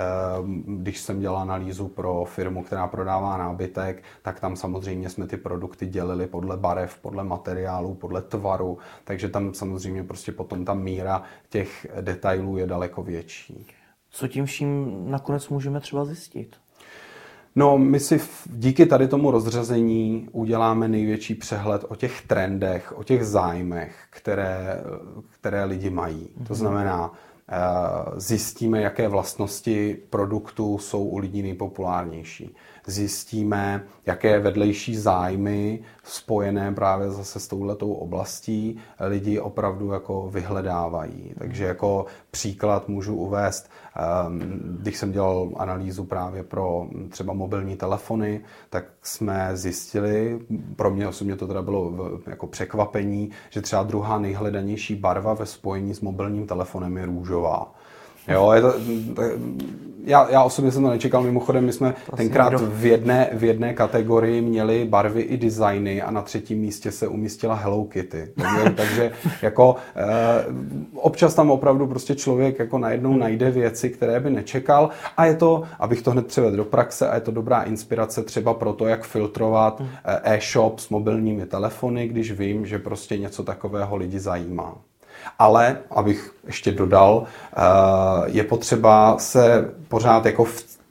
[0.65, 5.87] když jsem dělal analýzu pro firmu, která prodává nábytek, tak tam samozřejmě jsme ty produkty
[5.87, 11.87] dělili podle barev, podle materiálu, podle tvaru, takže tam samozřejmě prostě potom ta míra těch
[12.01, 13.67] detailů je daleko větší.
[14.09, 16.62] Co tím vším nakonec můžeme třeba zjistit?
[17.55, 23.25] No, my si díky tady tomu rozřazení uděláme největší přehled o těch trendech, o těch
[23.25, 24.83] zájmech, které,
[25.29, 26.15] které lidi mají.
[26.23, 26.47] Mm-hmm.
[26.47, 26.59] To mhm.
[26.59, 27.13] znamená,
[27.49, 27.55] eh,
[28.15, 32.55] zjistíme, jaké vlastnosti produktu jsou u lidí nejpopulárnější.
[32.85, 41.33] Zjistíme, jaké vedlejší zájmy spojené právě zase s touhletou oblastí lidi opravdu jako vyhledávají.
[41.37, 44.39] Takže jako příklad můžu uvést, ehm,
[44.81, 50.39] když jsem dělal analýzu právě pro třeba mobilní telefony, tak jsme zjistili,
[50.75, 51.93] pro mě osobně to teda bylo
[52.27, 57.73] jako překvapení, že třeba druhá nejhledanější barva ve spojení s mobilním telefonem je růžová.
[58.27, 58.73] Jo, je to,
[60.05, 63.73] já, já osobně jsem to nečekal, mimochodem my jsme to tenkrát v jedné, v jedné
[63.73, 68.27] kategorii měli barvy i designy a na třetím místě se umístila Hello Kitty.
[68.35, 70.05] Takže, takže jako eh,
[70.95, 75.63] občas tam opravdu prostě člověk jako najednou najde věci, které by nečekal a je to,
[75.79, 79.03] abych to hned převedl do praxe a je to dobrá inspirace třeba pro to, jak
[79.03, 84.75] filtrovat eh, e-shop s mobilními telefony, když vím, že prostě něco takového lidi zajímá.
[85.39, 87.59] Ale, abych ještě dodal, eh,
[88.25, 90.45] je potřeba se pořád jako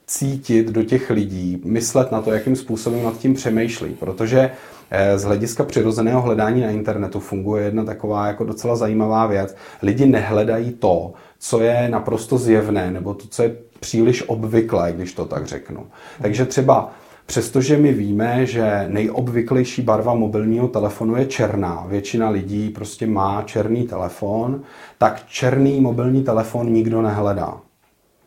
[0.07, 4.51] cítit do těch lidí, myslet na to, jakým způsobem nad tím přemýšlí, protože
[4.91, 9.55] eh, z hlediska přirozeného hledání na internetu funguje jedna taková jako docela zajímavá věc.
[9.81, 15.25] Lidi nehledají to, co je naprosto zjevné, nebo to, co je příliš obvyklé, když to
[15.25, 15.87] tak řeknu.
[16.21, 16.91] Takže třeba
[17.25, 23.83] Přestože my víme, že nejobvyklejší barva mobilního telefonu je černá, většina lidí prostě má černý
[23.83, 24.61] telefon,
[24.97, 27.61] tak černý mobilní telefon nikdo nehledá.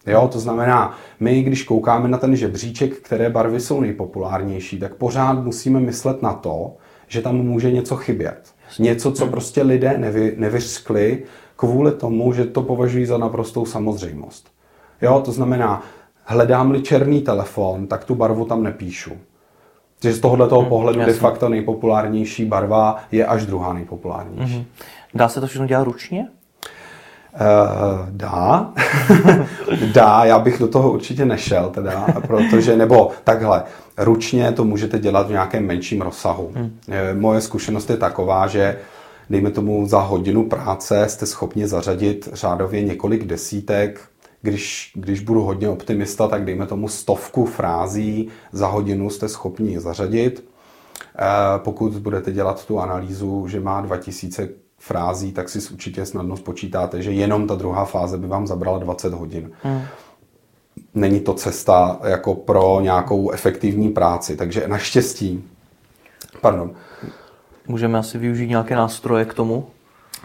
[0.07, 5.45] Jo, to znamená, my, když koukáme na ten žebříček, které barvy jsou nejpopulárnější, tak pořád
[5.45, 6.77] musíme myslet na to,
[7.09, 8.43] že tam může něco chybět.
[8.79, 11.23] Něco, co prostě lidé nevy, nevyřkli
[11.57, 14.49] kvůli tomu, že to považují za naprostou samozřejmost.
[15.03, 15.83] Jo, to znamená,
[16.27, 19.13] hledám-li černý telefon, tak tu barvu tam nepíšu.
[20.01, 21.15] Takže z tohoto hmm, pohledu jasný.
[21.15, 24.55] de facto nejpopulárnější barva je až druhá nejpopulárnější.
[24.55, 24.65] Hmm.
[25.15, 26.29] Dá se to všechno dělat ručně?
[27.41, 28.73] Uh, dá,
[29.95, 33.63] dá, já bych do toho určitě nešel, teda, protože, nebo takhle,
[33.99, 36.53] ručně to můžete dělat v nějakém menším rozsahu.
[36.55, 36.79] Hmm.
[37.13, 38.79] Moje zkušenost je taková, že
[39.31, 44.01] dejme tomu za hodinu práce jste schopni zařadit řádově několik desítek,
[44.47, 50.45] když, když budu hodně optimista, tak dejme tomu stovku frází za hodinu jste schopni zařadit.
[51.19, 51.25] Eh,
[51.59, 57.13] pokud budete dělat tu analýzu, že má 2000 frází, tak si určitě snadno spočítáte, že
[57.13, 59.51] jenom ta druhá fáze by vám zabrala 20 hodin.
[59.63, 59.83] Hmm.
[60.95, 65.45] Není to cesta jako pro nějakou efektivní práci, takže naštěstí,
[66.41, 66.71] pardon.
[67.69, 69.67] Můžeme asi využít nějaké nástroje k tomu?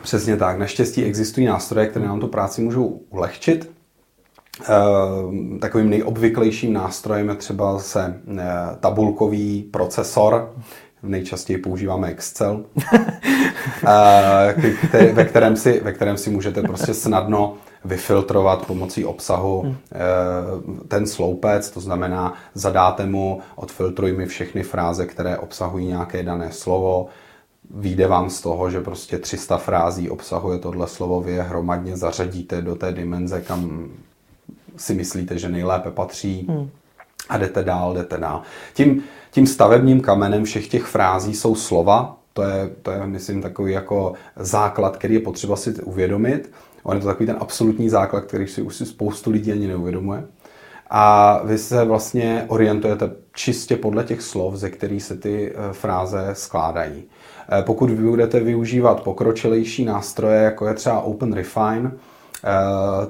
[0.02, 0.60] Přesně tak.
[0.60, 3.81] Naštěstí existují nástroje, které nám tu práci můžou ulehčit.
[4.60, 8.46] Eh, takovým nejobvyklejším nástrojem je třeba se eh,
[8.80, 10.54] tabulkový procesor,
[11.04, 12.66] nejčastěji používáme Excel,
[13.88, 19.76] eh, ve, kterém si, ve kterém si můžete prostě snadno vyfiltrovat pomocí obsahu hmm.
[20.88, 27.08] ten sloupec, to znamená zadáte mu, odfiltruj mi všechny fráze, které obsahují nějaké dané slovo,
[27.74, 32.62] Výjde vám z toho, že prostě 300 frází obsahuje tohle slovo, vy je hromadně zařadíte
[32.62, 33.90] do té dimenze, kam
[34.78, 36.70] si myslíte, že nejlépe patří hmm.
[37.30, 38.42] a jdete dál, jdete dál.
[38.74, 43.74] Tím, tím stavebním kamenem všech těch frází jsou slova, to je, to je, myslím, takový
[43.74, 46.52] jako základ, který je potřeba si uvědomit.
[46.84, 50.24] On je to takový ten absolutní základ, který si už si spoustu lidí ani neuvědomuje.
[50.90, 56.30] A vy se vlastně orientujete čistě podle těch slov, ze kterých se ty eh, fráze
[56.34, 57.04] skládají.
[57.60, 61.98] Eh, pokud vy budete využívat pokročilejší nástroje, jako je třeba OpenRefine, Eh,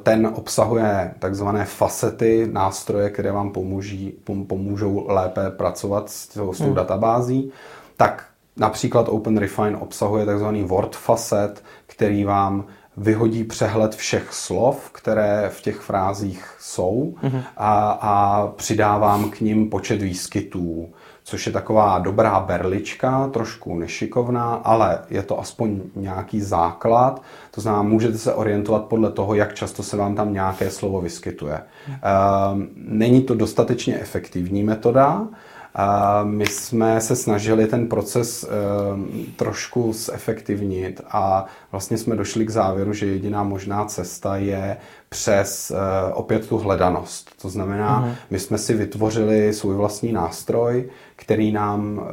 [0.03, 4.13] ten obsahuje takzvané facety, nástroje, které vám pomůží,
[4.47, 6.73] pomůžou lépe pracovat s tou, s tou hmm.
[6.73, 7.51] databází.
[7.97, 8.25] Tak
[8.57, 12.65] například OpenRefine obsahuje takzvaný word facet, který vám
[12.97, 17.43] vyhodí přehled všech slov, které v těch frázích jsou mm-hmm.
[17.57, 20.89] a, a přidávám k ním počet výskytů
[21.23, 27.21] což je taková dobrá berlička, trošku nešikovná, ale je to aspoň nějaký základ.
[27.51, 31.61] To znamená, můžete se orientovat podle toho, jak často se vám tam nějaké slovo vyskytuje.
[31.87, 35.27] Ehm, není to dostatečně efektivní metoda,
[36.23, 42.93] my jsme se snažili ten proces ehm, trošku zefektivnit a vlastně jsme došli k závěru,
[42.93, 44.77] že jediná možná cesta je
[45.09, 47.31] přes eh, opět tu hledanost.
[47.41, 48.15] To znamená, uh-huh.
[48.29, 52.09] my jsme si vytvořili svůj vlastní nástroj, který nám eh,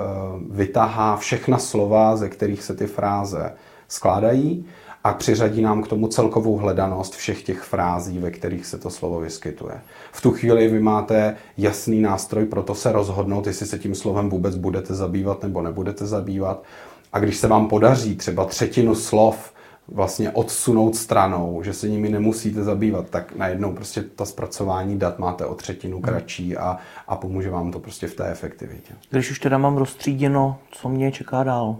[0.51, 3.53] vytahá všechna slova, ze kterých se ty fráze
[3.88, 4.66] skládají
[5.04, 9.20] a přiřadí nám k tomu celkovou hledanost všech těch frází, ve kterých se to slovo
[9.20, 9.80] vyskytuje.
[10.12, 14.30] V tu chvíli vy máte jasný nástroj pro to se rozhodnout, jestli se tím slovem
[14.30, 16.62] vůbec budete zabývat nebo nebudete zabývat.
[17.12, 19.52] A když se vám podaří třeba třetinu slov
[19.88, 25.44] vlastně odsunout stranou, že se nimi nemusíte zabývat, tak najednou prostě to zpracování dat máte
[25.44, 28.94] o třetinu kratší a, a pomůže vám to prostě v té efektivitě.
[29.11, 31.76] Když už teda mám rozstříděno, co mě čeká dál?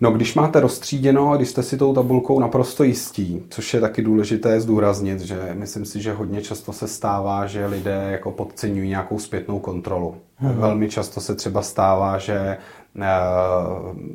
[0.00, 4.02] No, když máte rozstříděno a když jste si tou tabulkou naprosto jistí, což je taky
[4.02, 9.18] důležité zdůraznit, že myslím si, že hodně často se stává, že lidé jako podceňují nějakou
[9.18, 10.16] zpětnou kontrolu.
[10.36, 10.54] Hmm.
[10.54, 12.56] Velmi často se třeba stává, že
[13.00, 13.06] Eh,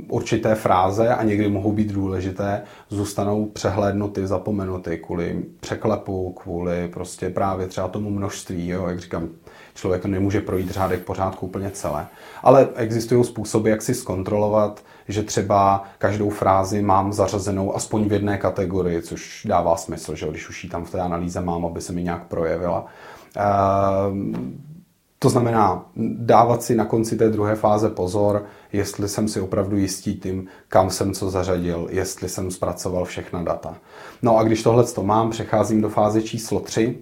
[0.09, 7.67] určité fráze a někdy mohou být důležité, zůstanou přehlédnuty, zapomenuty kvůli překlepu, kvůli prostě právě
[7.67, 9.29] třeba tomu množství, jo, jak říkám,
[9.73, 12.07] člověk nemůže projít řádek pořádku úplně celé.
[12.43, 18.37] Ale existují způsoby, jak si zkontrolovat, že třeba každou frázi mám zařazenou aspoň v jedné
[18.37, 21.93] kategorii, což dává smysl, že když už ji tam v té analýze mám, aby se
[21.93, 22.85] mi nějak projevila.
[23.37, 24.17] Uh,
[25.23, 30.15] to znamená dávat si na konci té druhé fáze pozor, jestli jsem si opravdu jistý
[30.15, 33.75] tím, kam jsem co zařadil, jestli jsem zpracoval všechna data.
[34.21, 36.97] No a když tohle to mám, přecházím do fáze číslo 3,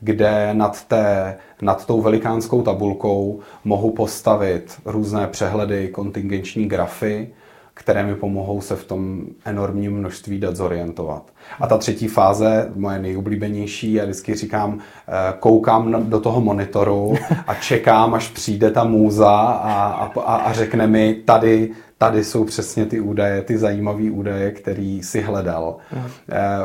[0.00, 7.34] kde nad, té, nad tou velikánskou tabulkou mohu postavit různé přehledy, kontingenční grafy,
[7.74, 11.30] které mi pomohou se v tom enormním množství dat zorientovat.
[11.60, 17.14] A ta třetí fáze, moje nejoblíbenější, já vždycky říkám, eh, koukám do toho monitoru
[17.46, 22.86] a čekám, až přijde ta můza a, a, a řekne mi, tady tady jsou přesně
[22.86, 25.76] ty údaje, ty zajímavé údaje, který si hledal.
[25.92, 26.02] Mm.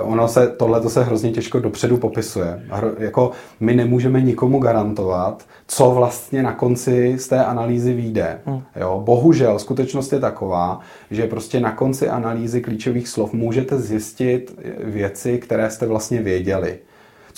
[0.01, 2.63] Ono se, tohle to se hrozně těžko dopředu popisuje.
[2.69, 8.39] Hro, jako my nemůžeme nikomu garantovat, co vlastně na konci z té analýzy vyjde.
[8.45, 8.61] Mm.
[8.75, 10.79] Jo, bohužel skutečnost je taková,
[11.11, 16.79] že prostě na konci analýzy klíčových slov můžete zjistit věci, které jste vlastně věděli.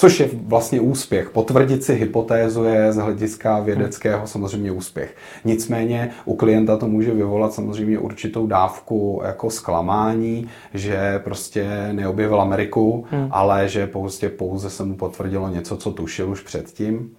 [0.02, 1.30] Což je vlastně úspěch.
[1.30, 5.16] Potvrdit si hypotézu je z hlediska vědeckého samozřejmě úspěch.
[5.46, 13.06] Nicméně u klienta to může vyvolat samozřejmě určitou dávku jako zklamání, že prostě neobjevil Ameriku,
[13.12, 13.28] hmm.
[13.32, 17.12] ale že pouze, pouze se mu potvrdilo něco, co tušil už předtím.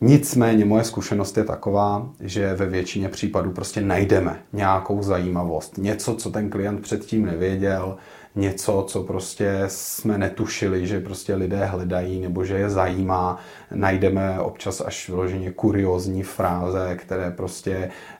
[0.00, 6.30] Nicméně moje zkušenost je taková, že ve většině případů prostě najdeme nějakou zajímavost, něco, co
[6.30, 7.96] ten klient předtím nevěděl,
[8.34, 13.38] něco, co prostě jsme netušili, že prostě lidé hledají nebo že je zajímá.
[13.74, 17.72] Najdeme občas až vyloženě kuriozní fráze, které prostě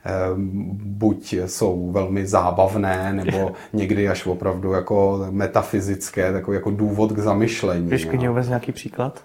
[0.05, 0.11] eh,
[0.75, 7.91] buď jsou velmi zábavné, nebo někdy až opravdu jako metafyzické, takový jako důvod k zamyšlení.
[7.91, 8.31] Víš, no.
[8.31, 9.25] uvést nějaký příklad?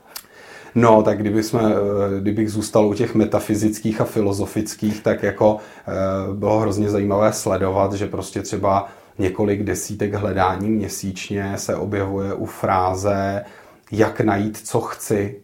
[0.76, 6.34] No, tak kdyby jsme, eh, kdybych zůstal u těch metafyzických a filozofických, tak jako eh,
[6.34, 13.46] bylo hrozně zajímavé sledovat, že prostě třeba několik desítek hledání měsíčně se objevuje u fráze
[13.92, 15.40] jak najít, co chci.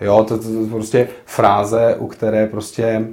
[0.00, 3.08] Jo, to, to, to prostě fráze, u které prostě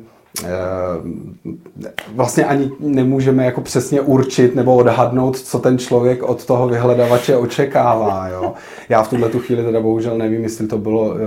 [2.16, 8.28] vlastně ani nemůžeme jako přesně určit nebo odhadnout, co ten člověk od toho vyhledavače očekává.
[8.28, 8.54] Jo.
[8.90, 11.18] Já v tuhle tu chvíli teda bohužel nevím, jestli to bylo uh,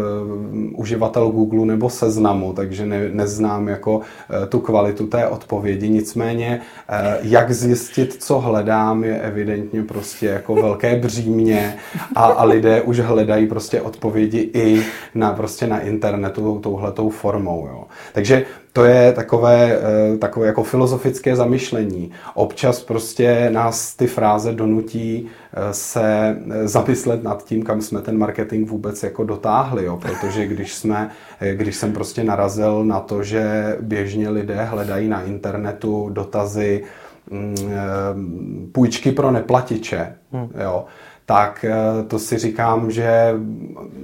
[0.76, 4.02] uživatel Google nebo seznamu, takže ne, neznám jako uh,
[4.48, 5.88] tu kvalitu té odpovědi.
[5.88, 11.76] Nicméně, uh, jak zjistit, co hledám, je evidentně prostě jako velké břímě
[12.16, 14.82] a, a lidé už hledají prostě odpovědi i
[15.14, 17.68] na, prostě na internetu touhletou formou.
[17.72, 17.84] Jo.
[18.12, 18.44] Takže
[18.76, 22.10] to je takové, eh, takové jako filozofické zamyšlení.
[22.34, 28.18] Občas prostě nás ty fráze donutí eh, se eh, zamyslet nad tím, kam jsme ten
[28.18, 29.96] marketing vůbec jako dotáhli, jo?
[29.96, 31.10] protože když, jsme,
[31.54, 36.84] když jsem prostě narazil na to, že běžně lidé hledají na internetu dotazy
[37.30, 40.48] mm, půjčky pro neplatiče, hmm.
[40.62, 40.84] jo,
[41.26, 43.34] tak eh, to si říkám, že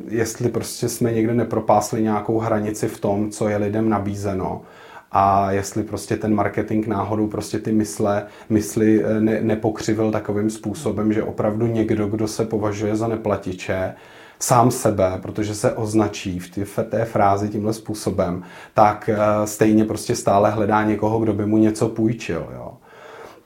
[0.09, 4.63] jestli prostě jsme někde nepropásli nějakou hranici v tom, co je lidem nabízeno,
[5.13, 11.13] a jestli prostě ten marketing náhodou prostě ty mysle, mysli eh, ne, nepokřivil takovým způsobem,
[11.13, 13.95] že opravdu někdo, kdo se považuje za neplatiče,
[14.39, 18.43] sám sebe, protože se označí v, té frázi tímhle způsobem,
[18.75, 22.47] tak eh, stejně prostě stále hledá někoho, kdo by mu něco půjčil.
[22.55, 22.70] Jo.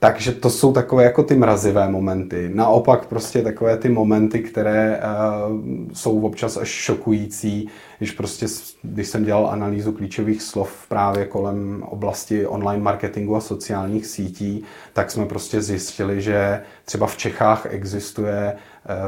[0.05, 2.51] Takže to jsou takové jako ty mrazivé momenty.
[2.53, 5.61] Naopak prostě takové ty momenty, které uh,
[5.93, 8.45] jsou občas až šokující, když prostě,
[8.83, 14.63] když jsem dělal analýzu klíčových slov právě kolem oblasti online marketingu a sociálních sítí,
[14.93, 18.55] tak jsme prostě zjistili, že třeba v Čechách existuje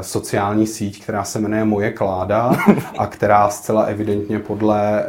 [0.00, 2.52] sociální síť, která se jmenuje Moje Kláda
[2.98, 5.04] a která zcela evidentně podle eh,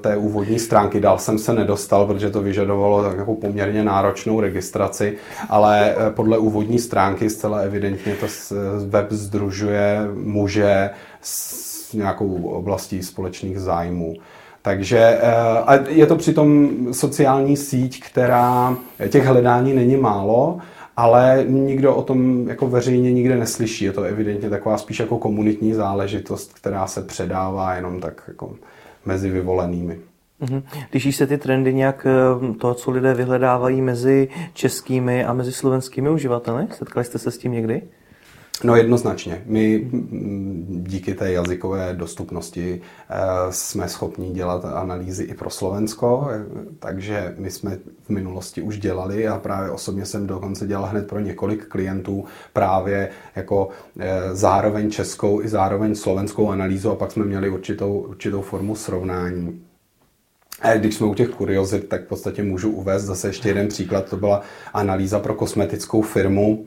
[0.00, 5.16] té úvodní stránky, dál jsem se nedostal, protože to vyžadovalo takovou poměrně náročnou registraci,
[5.48, 8.26] ale eh, podle úvodní stránky zcela evidentně to
[8.86, 14.14] web združuje muže s nějakou oblastí společných zájmů.
[14.62, 15.20] Takže
[15.66, 18.76] a je to přitom sociální síť, která
[19.08, 20.58] těch hledání není málo
[20.96, 23.84] ale nikdo o tom jako veřejně nikde neslyší.
[23.84, 28.54] Je to evidentně taková spíš jako komunitní záležitost, která se předává jenom tak jako
[29.04, 29.98] mezi vyvolenými.
[30.40, 30.62] Mhm.
[30.94, 36.10] Liší se ty trendy nějak eh, to, co lidé vyhledávají mezi českými a mezi slovenskými
[36.10, 36.66] uživateli?
[36.70, 37.82] Setkali jste se s tím někdy?
[38.62, 39.42] No jednoznačně.
[39.46, 42.80] My mm, díky té jazykové dostupnosti
[43.10, 43.16] eh,
[43.50, 46.44] jsme schopni dělat analýzy i pro Slovensko, eh,
[46.78, 51.20] takže my jsme v minulosti už dělali a právě osobně jsem dokonce dělal hned pro
[51.20, 53.68] několik klientů právě jako
[54.32, 59.60] zároveň českou i zároveň slovenskou analýzu a pak jsme měli určitou, určitou formu srovnání.
[60.60, 64.10] A když jsme u těch kuriozit, tak v podstatě můžu uvést zase ještě jeden příklad.
[64.10, 64.42] To byla
[64.72, 66.66] analýza pro kosmetickou firmu,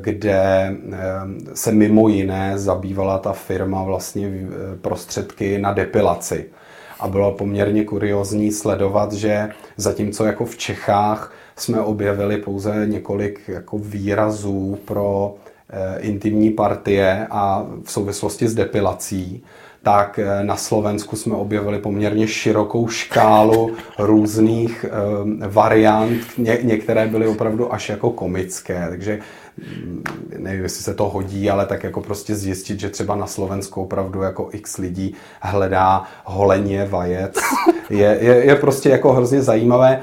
[0.00, 0.72] kde
[1.54, 4.32] se mimo jiné zabývala ta firma vlastně
[4.80, 6.46] prostředky na depilaci.
[7.00, 13.78] A bylo poměrně kuriozní sledovat, že zatímco jako v Čechách jsme objevili pouze několik jako
[13.78, 15.34] výrazů pro
[15.70, 19.44] e, intimní partie a v souvislosti s depilací,
[19.82, 26.22] tak eh, na Slovensku jsme objevili poměrně širokou škálu různých eh, variant.
[26.38, 29.18] Ně, některé byly opravdu až jako komické, takže
[29.56, 30.02] mm,
[30.38, 34.22] nevím, jestli se to hodí, ale tak jako prostě zjistit, že třeba na Slovensku opravdu
[34.22, 37.34] jako x lidí hledá holeně vajec,
[37.90, 40.02] je, je, je prostě jako hrozně zajímavé.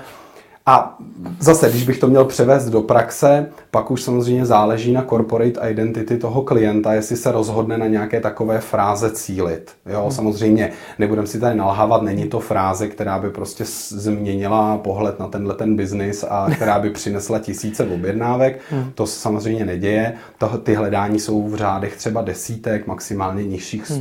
[0.68, 0.98] A
[1.40, 6.18] zase, když bych to měl převést do praxe, pak už samozřejmě záleží na corporate identity
[6.18, 9.72] toho klienta, jestli se rozhodne na nějaké takové fráze cílit.
[9.86, 10.12] Jo, hmm.
[10.12, 15.56] samozřejmě nebudem si tady nalhávat, není to fráze, která by prostě změnila pohled na tenhle
[15.56, 18.60] ten biznis a která by přinesla tisíce objednávek.
[18.70, 18.92] Hmm.
[18.96, 20.14] To se samozřejmě neděje.
[20.38, 24.00] To, ty hledání jsou v řádech třeba desítek, maximálně nižších hmm.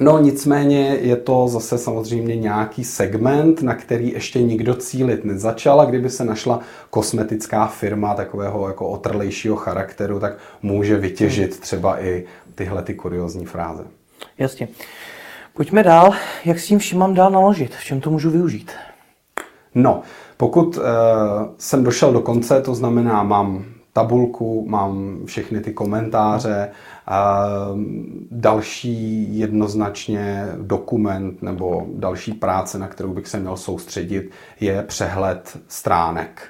[0.00, 5.84] No nicméně je to zase samozřejmě nějaký segment, na který ještě nikdo cílit nezačal a
[5.84, 10.32] kdyby se našla kosmetická firma takového jako otrlejšího charakteru, tak
[10.62, 11.60] může vytěžit hmm.
[11.60, 12.24] třeba i
[12.54, 13.84] tyhle ty kuriozní fráze.
[14.38, 14.68] Jasně.
[15.54, 16.12] Pojďme dál.
[16.44, 17.74] Jak s tím vším mám dál naložit?
[17.74, 18.72] V čem to můžu využít?
[19.74, 20.02] No,
[20.36, 20.82] pokud uh,
[21.58, 26.70] jsem došel do konce, to znamená, mám tabulku, mám všechny ty komentáře,
[27.06, 27.46] a
[28.30, 34.30] další jednoznačně dokument nebo další práce, na kterou bych se měl soustředit,
[34.60, 36.42] je přehled stránek.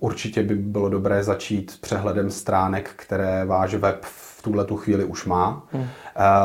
[0.00, 5.24] Určitě by bylo dobré začít přehledem stránek, které váš web v tuhle tu chvíli už
[5.24, 5.66] má.
[5.72, 5.86] Hmm.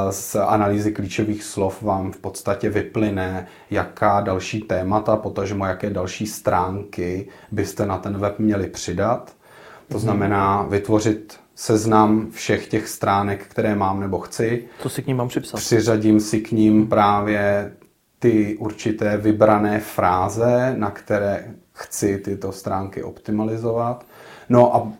[0.09, 7.27] Z analýzy klíčových slov vám v podstatě vyplyne, jaká další témata, potažmo jaké další stránky
[7.51, 9.35] byste na ten web měli přidat.
[9.87, 10.01] To hmm.
[10.01, 14.63] znamená vytvořit seznam všech těch stránek, které mám nebo chci.
[14.83, 15.57] To si k ním mám připsat.
[15.57, 17.71] Přiřadím si k ním právě
[18.19, 24.05] ty určité vybrané fráze, na které chci tyto stránky optimalizovat.
[24.49, 24.91] No a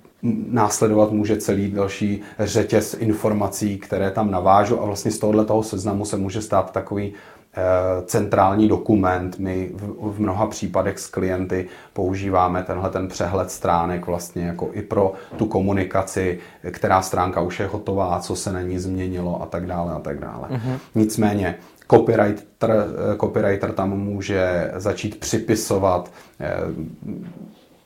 [0.47, 6.17] následovat může celý další řetěz informací, které tam navážu a vlastně z tohoto seznamu se
[6.17, 7.13] může stát takový
[7.57, 9.39] Eh, centrální dokument.
[9.39, 14.81] My v, v mnoha případech s klienty používáme tenhle ten přehled stránek vlastně jako i
[14.81, 16.39] pro tu komunikaci,
[16.71, 20.19] která stránka už je hotová, co se na ní změnilo a tak dále a tak
[20.19, 20.47] dále.
[20.49, 20.79] Mm-hmm.
[20.95, 21.55] Nicméně
[21.91, 26.53] copywriter, eh, copywriter tam může začít připisovat eh,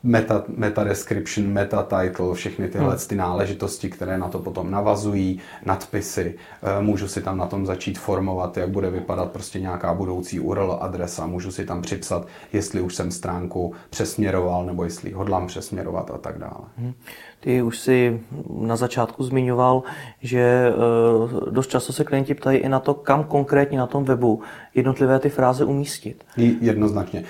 [0.04, 3.00] meta, meta description, meta title, všechny tyhle hmm.
[3.08, 6.36] ty náležitosti, které na to potom navazují, nadpisy.
[6.64, 10.78] Eh, můžu si tam na tom začít formovat, jak bude vypadat prostě nějaká budoucí URL
[10.82, 11.26] adresa.
[11.26, 16.38] Můžu si tam připsat, jestli už jsem stránku přesměroval nebo jestli hodlám přesměrovat a tak
[16.38, 16.66] dále.
[16.78, 16.94] Hmm.
[17.40, 18.22] Ty už si
[18.60, 19.84] na začátku zmiňoval,
[20.22, 24.42] že eh, dost často se klienti ptají i na to, kam konkrétně na tom webu
[24.76, 26.24] jednotlivé ty fráze umístit.
[26.38, 27.24] Jednoznačně.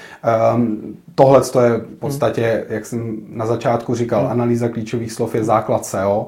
[0.55, 5.85] Um, Tohle je v podstatě, jak jsem na začátku říkal, analýza klíčových slov je základ
[5.85, 6.27] SEO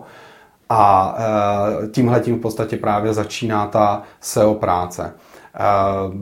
[0.70, 5.14] a uh, tímhle tím v podstatě právě začíná ta SEO práce.
[5.60, 6.14] Uh,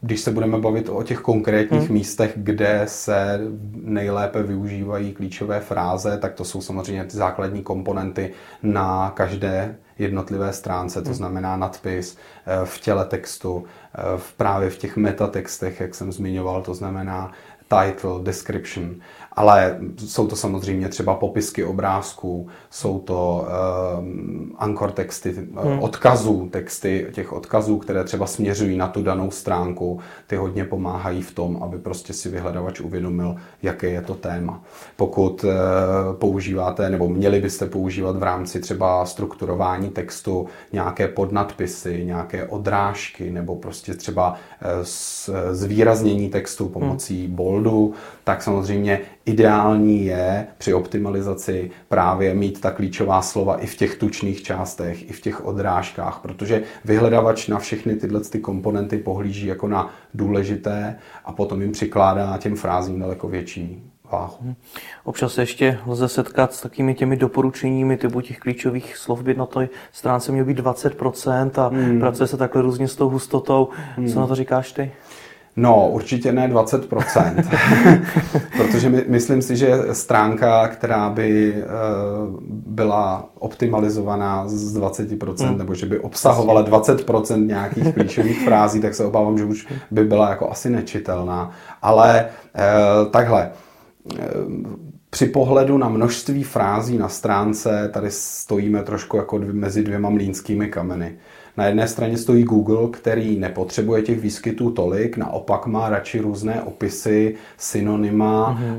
[0.00, 1.92] když se budeme bavit o těch konkrétních hmm.
[1.92, 3.40] místech, kde se
[3.82, 8.32] nejlépe využívají klíčové fráze, tak to jsou samozřejmě ty základní komponenty
[8.62, 11.14] na každé jednotlivé stránce, to hmm.
[11.14, 13.64] znamená nadpis eh, v těle textu,
[13.94, 17.32] eh, v právě v těch metatextech, jak jsem zmiňoval, to znamená
[17.68, 18.94] title, description,
[19.32, 23.46] ale jsou to samozřejmě třeba popisky obrázků, jsou to
[23.98, 25.82] um, anchor texty, eh, hmm.
[25.82, 31.34] odkazů, texty těch odkazů, které třeba směřují na tu danou stránku, ty hodně pomáhají v
[31.34, 34.62] tom, aby prostě si vyhledavač uvědomil, jaké je to téma.
[34.96, 35.50] Pokud uh,
[36.12, 43.56] používáte, nebo měli byste používat v rámci třeba strukturování textu nějaké podnadpisy, nějaké odrážky, nebo
[43.56, 44.84] prostě třeba uh,
[45.52, 47.36] zvýraznění textu pomocí hmm.
[47.36, 49.00] bold boldu, tak samozřejmě
[49.30, 55.12] ideální je při optimalizaci právě mít ta klíčová slova i v těch tučných částech, i
[55.12, 61.32] v těch odrážkách, protože vyhledavač na všechny tyhle ty komponenty pohlíží jako na důležité a
[61.32, 64.36] potom jim přikládá těm frázím daleko větší váhu.
[64.40, 64.54] Mhm.
[65.04, 69.46] Občas se ještě lze setkat s takými těmi doporučeními typu těch klíčových slov by na
[69.46, 72.00] té stránce mělo být 20% a hmm.
[72.00, 73.68] pracuje se takhle různě s tou hustotou.
[73.96, 74.08] Hmm.
[74.08, 74.92] Co na to říkáš ty?
[75.56, 77.44] No, určitě ne 20%,
[78.56, 85.58] protože my, myslím si, že stránka, která by uh, byla optimalizovaná z 20%, hmm.
[85.58, 90.30] nebo že by obsahovala 20% nějakých klíčových frází, tak se obávám, že už by byla
[90.30, 91.50] jako asi nečitelná.
[91.82, 93.50] Ale uh, takhle,
[95.10, 101.16] při pohledu na množství frází na stránce tady stojíme trošku jako mezi dvěma mlínskými kameny.
[101.60, 107.34] Na jedné straně stojí Google, který nepotřebuje těch výskytů tolik, naopak má radši různé opisy,
[107.56, 108.78] synonyma mm-hmm.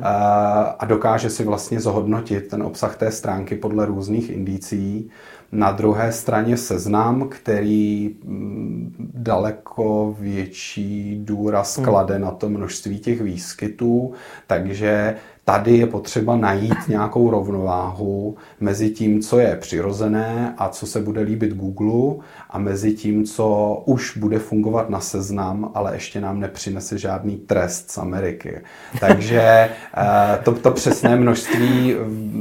[0.80, 5.10] a dokáže si vlastně zhodnotit ten obsah té stránky podle různých indicí.
[5.52, 11.86] Na druhé straně seznam, který mm, daleko větší důraz hmm.
[11.86, 14.14] klade na to množství těch výskytů,
[14.48, 15.16] takže
[15.46, 21.22] tady je potřeba najít nějakou rovnováhu mezi tím, co je přirozené a co se bude
[21.22, 26.98] líbit Google a mezi tím, co už bude fungovat na seznam, ale ještě nám nepřinese
[26.98, 28.62] žádný trest z Ameriky.
[29.00, 29.42] Takže
[29.98, 31.96] eh, to, to přesné množství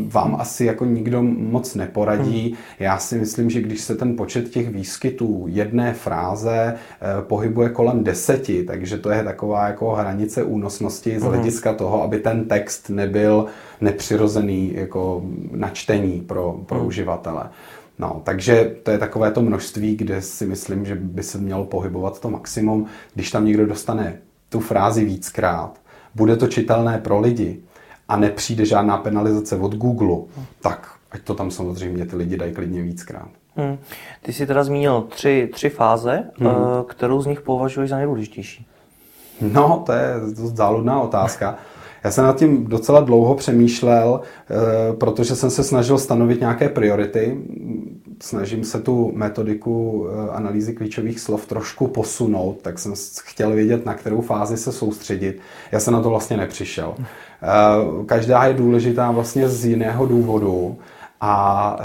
[0.09, 2.57] vám asi jako nikdo moc neporadí.
[2.79, 8.05] Já si myslím, že když se ten počet těch výskytů jedné fráze eh, pohybuje kolem
[8.05, 11.33] deseti, takže to je taková jako hranice únosnosti z mhm.
[11.33, 13.47] hlediska toho, aby ten text nebyl
[13.80, 15.22] nepřirozený jako
[15.53, 16.86] načtení pro, pro hmm.
[16.86, 17.51] uživatele.
[17.99, 22.20] No, takže to je takové to množství, kde si myslím, že by se mělo pohybovat
[22.20, 22.86] to maximum.
[23.14, 24.18] Když tam někdo dostane
[24.49, 25.80] tu frázi víckrát,
[26.14, 27.61] bude to čitelné pro lidi
[28.09, 30.16] a nepřijde žádná penalizace od Google,
[30.61, 33.28] tak ať to tam samozřejmě ty lidi dají klidně víckrát.
[33.57, 33.78] Hmm.
[34.22, 36.55] Ty jsi teda zmínil tři, tři fáze, hmm.
[36.88, 38.66] kterou z nich považuješ za nejdůležitější?
[39.41, 41.59] No, to je dost záludná otázka.
[42.05, 47.39] Já jsem nad tím docela dlouho přemýšlel, eh, protože jsem se snažil stanovit nějaké priority.
[48.23, 52.93] Snažím se tu metodiku eh, analýzy klíčových slov trošku posunout, tak jsem
[53.25, 55.41] chtěl vědět, na kterou fázi se soustředit.
[55.73, 56.95] Já jsem na to vlastně nepřišel.
[56.99, 60.79] Eh, každá je důležitá vlastně z jiného důvodu
[61.21, 61.77] a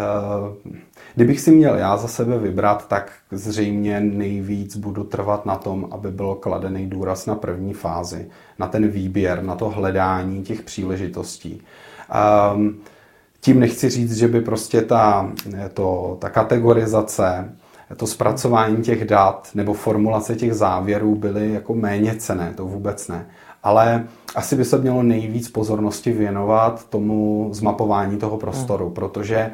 [1.15, 6.11] Kdybych si měl já za sebe vybrat, tak zřejmě nejvíc budu trvat na tom, aby
[6.11, 8.27] byl kladený důraz na první fázi,
[8.59, 11.61] na ten výběr, na to hledání těch příležitostí.
[12.55, 12.77] Um,
[13.41, 15.31] tím nechci říct, že by prostě ta,
[15.73, 17.51] to, ta kategorizace,
[17.97, 23.25] to zpracování těch dat nebo formulace těch závěrů byly jako méně cené, to vůbec ne.
[23.63, 24.03] Ale
[24.35, 29.51] asi by se mělo nejvíc pozornosti věnovat tomu zmapování toho prostoru, protože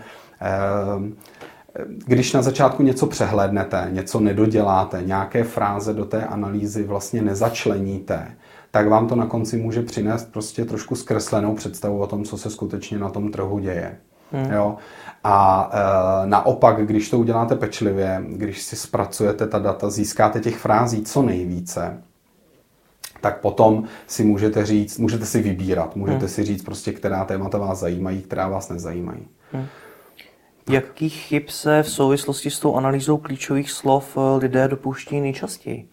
[0.97, 1.16] um,
[2.05, 8.28] když na začátku něco přehlédnete, něco nedoděláte, nějaké fráze do té analýzy vlastně nezačleníte,
[8.72, 12.49] tak vám to na konci může přinést prostě trošku zkreslenou představu o tom, co se
[12.49, 13.97] skutečně na tom trhu děje.
[14.32, 14.51] Hmm.
[14.53, 14.76] Jo?
[15.24, 21.03] A e, naopak, když to uděláte pečlivě, když si zpracujete ta data, získáte těch frází
[21.03, 22.01] co nejvíce,
[23.22, 26.28] tak potom si můžete říct, můžete si vybírat, můžete hmm.
[26.28, 29.28] si říct prostě, která témata vás zajímají, která vás nezajímají.
[29.51, 29.65] Hmm.
[30.72, 35.88] Jakých chyb se v souvislosti s tou analýzou klíčových slov eh, lidé dopouští nejčastěji?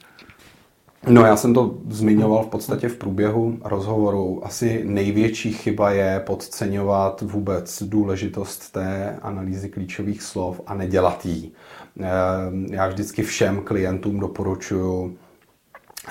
[1.06, 4.46] No já jsem to zmiňoval v podstatě v průběhu rozhovoru.
[4.46, 11.52] Asi největší chyba je podceňovat vůbec důležitost té analýzy klíčových slov a nedělat jí.
[12.00, 12.06] Eh,
[12.70, 15.16] já vždycky všem klientům doporučuji,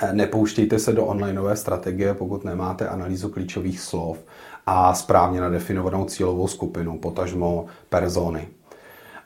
[0.01, 4.18] eh, nepouštějte se do onlineové strategie, pokud nemáte analýzu klíčových slov
[4.65, 8.47] a správně nadefinovanou cílovou skupinu, potažmo persony.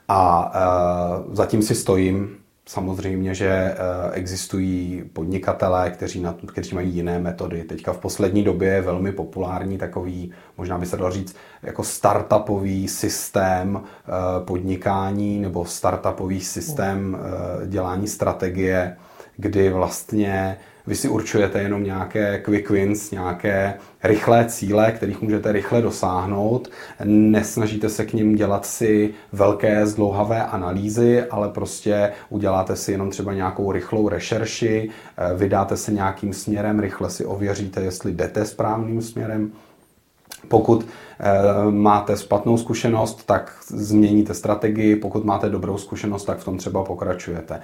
[0.08, 2.36] A e, zatím si stojím.
[2.66, 3.74] Samozřejmě, že e,
[4.12, 7.64] existují podnikatelé, kteří, na, kteří mají jiné metody.
[7.64, 12.88] Teďka v poslední době je velmi populární takový, možná by se dalo říct, jako startupový
[12.88, 17.18] systém e, podnikání nebo startupový systém
[17.66, 18.96] dělání strategie,
[19.36, 20.56] kdy vlastně
[20.86, 23.74] vy si určujete jenom nějaké quick wins, nějaké
[24.04, 26.70] rychlé cíle, kterých můžete rychle dosáhnout.
[27.04, 33.34] Nesnažíte se k ním dělat si velké zdlouhavé analýzy, ale prostě uděláte si jenom třeba
[33.34, 39.52] nějakou rychlou rešerši, eh, vydáte se nějakým směrem, rychle si ověříte, jestli jdete správným směrem
[40.48, 40.86] Pokud
[41.20, 46.84] e, máte špatnou zkušenost, tak změníte strategii, pokud máte dobrou zkušenost, tak v tom třeba
[46.84, 47.54] pokračujete.
[47.54, 47.60] E,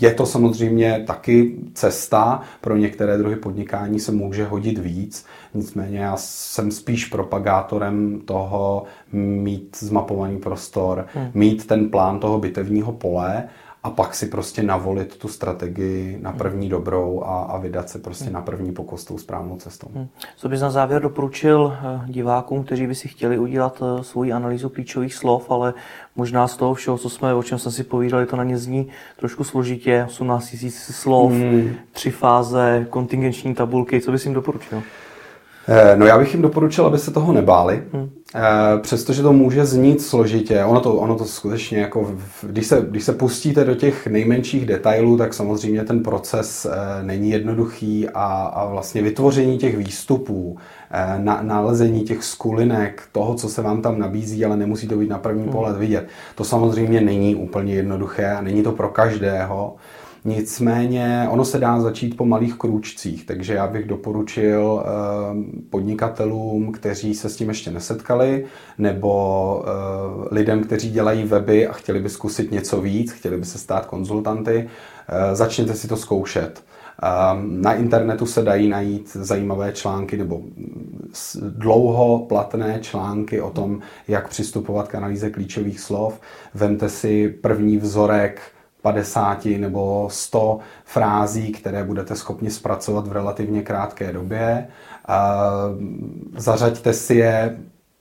[0.00, 6.16] je to samozřejmě taky cesta, pro některé druhy podnikání se může hodit víc, nicméně já
[6.16, 11.30] jsem spíš propagátorem toho mít zmapovaný prostor, hmm.
[11.34, 13.48] mít ten plán toho bitevního pole
[13.84, 18.30] a pak si prostě navolit tu strategii na první dobrou a, a vydat se prostě
[18.30, 19.88] na první pokus tou správnou cestou.
[19.94, 20.08] Hmm.
[20.36, 24.68] Co bys na závěr doporučil eh, divákům, kteří by si chtěli udělat eh, svoji analýzu
[24.68, 25.74] klíčových slov, ale
[26.16, 28.88] možná z toho všeho, co jsme, o čem jsme si povídali, to na ně zní
[29.16, 31.74] trošku složitě, 18 000 slov, hmm.
[31.92, 34.82] tři fáze, kontingenční tabulky, co bys jim doporučil?
[35.68, 38.10] Eh, no já bych jim doporučil, aby se toho nebáli, hmm.
[38.80, 40.64] přestože to může znít složitě.
[40.64, 45.16] Ono to, ono to skutečně jako, když se, když se pustíte do těch nejmenších detailů,
[45.16, 50.56] tak samozřejmě ten proces eh, není jednoduchý a, a vlastně vytvoření těch výstupů,
[51.18, 55.18] na, nalezení těch skulinek, toho, co se vám tam nabízí, ale nemusí to být na
[55.18, 55.52] první hmm.
[55.52, 56.08] pohled vidět.
[56.34, 59.76] To samozřejmě není úplně jednoduché a není to pro každého.
[60.26, 64.90] Nicméně ono se dá začít po malých krůčcích, takže já bych doporučil eh,
[65.70, 68.44] podnikatelům, kteří se s tím ještě nesetkali,
[68.78, 73.58] nebo eh, lidem, kteří dělají weby a chtěli by zkusit něco víc, chtěli by se
[73.58, 74.68] stát konzultanty,
[75.08, 76.64] eh, začněte si to zkoušet.
[77.42, 80.42] Na internetu se dají najít zajímavé články nebo
[81.48, 86.20] dlouho platné články o tom, jak přistupovat k analýze klíčových slov.
[86.54, 88.40] Vemte si první vzorek
[88.84, 94.66] 50 nebo 100 frází, které budete schopni zpracovat v relativně krátké době.
[96.36, 97.56] Zařaďte si je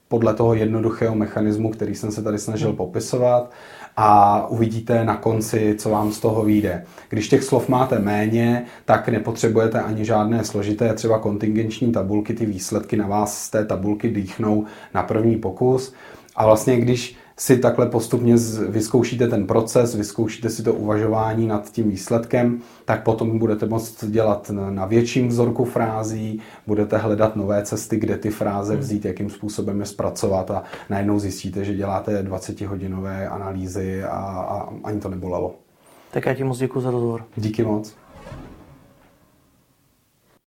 [0.08, 3.52] podle toho jednoduchého mechanismu, který jsem se tady snažil popisovat
[3.98, 6.84] a uvidíte na konci, co vám z toho vyjde.
[7.10, 12.98] Když těch slov máte méně, tak nepotřebujete ani žádné složité třeba kontingenční tabulky, ty výsledky
[12.98, 15.94] na vás z té tabulky dýchnou na první pokus.
[16.36, 18.36] A vlastně, když si takhle postupně
[18.70, 24.52] vyzkoušíte ten proces, vyzkoušíte si to uvažování nad tím výsledkem, tak potom budete moct dělat
[24.70, 29.86] na větším vzorku frází, budete hledat nové cesty, kde ty fráze vzít, jakým způsobem je
[29.86, 35.56] zpracovat a najednou zjistíte, že děláte 20-hodinové analýzy a, a ani to nebolelo.
[36.12, 37.26] Tak já ti moc děkuji za rozhovor.
[37.36, 37.96] Díky moc.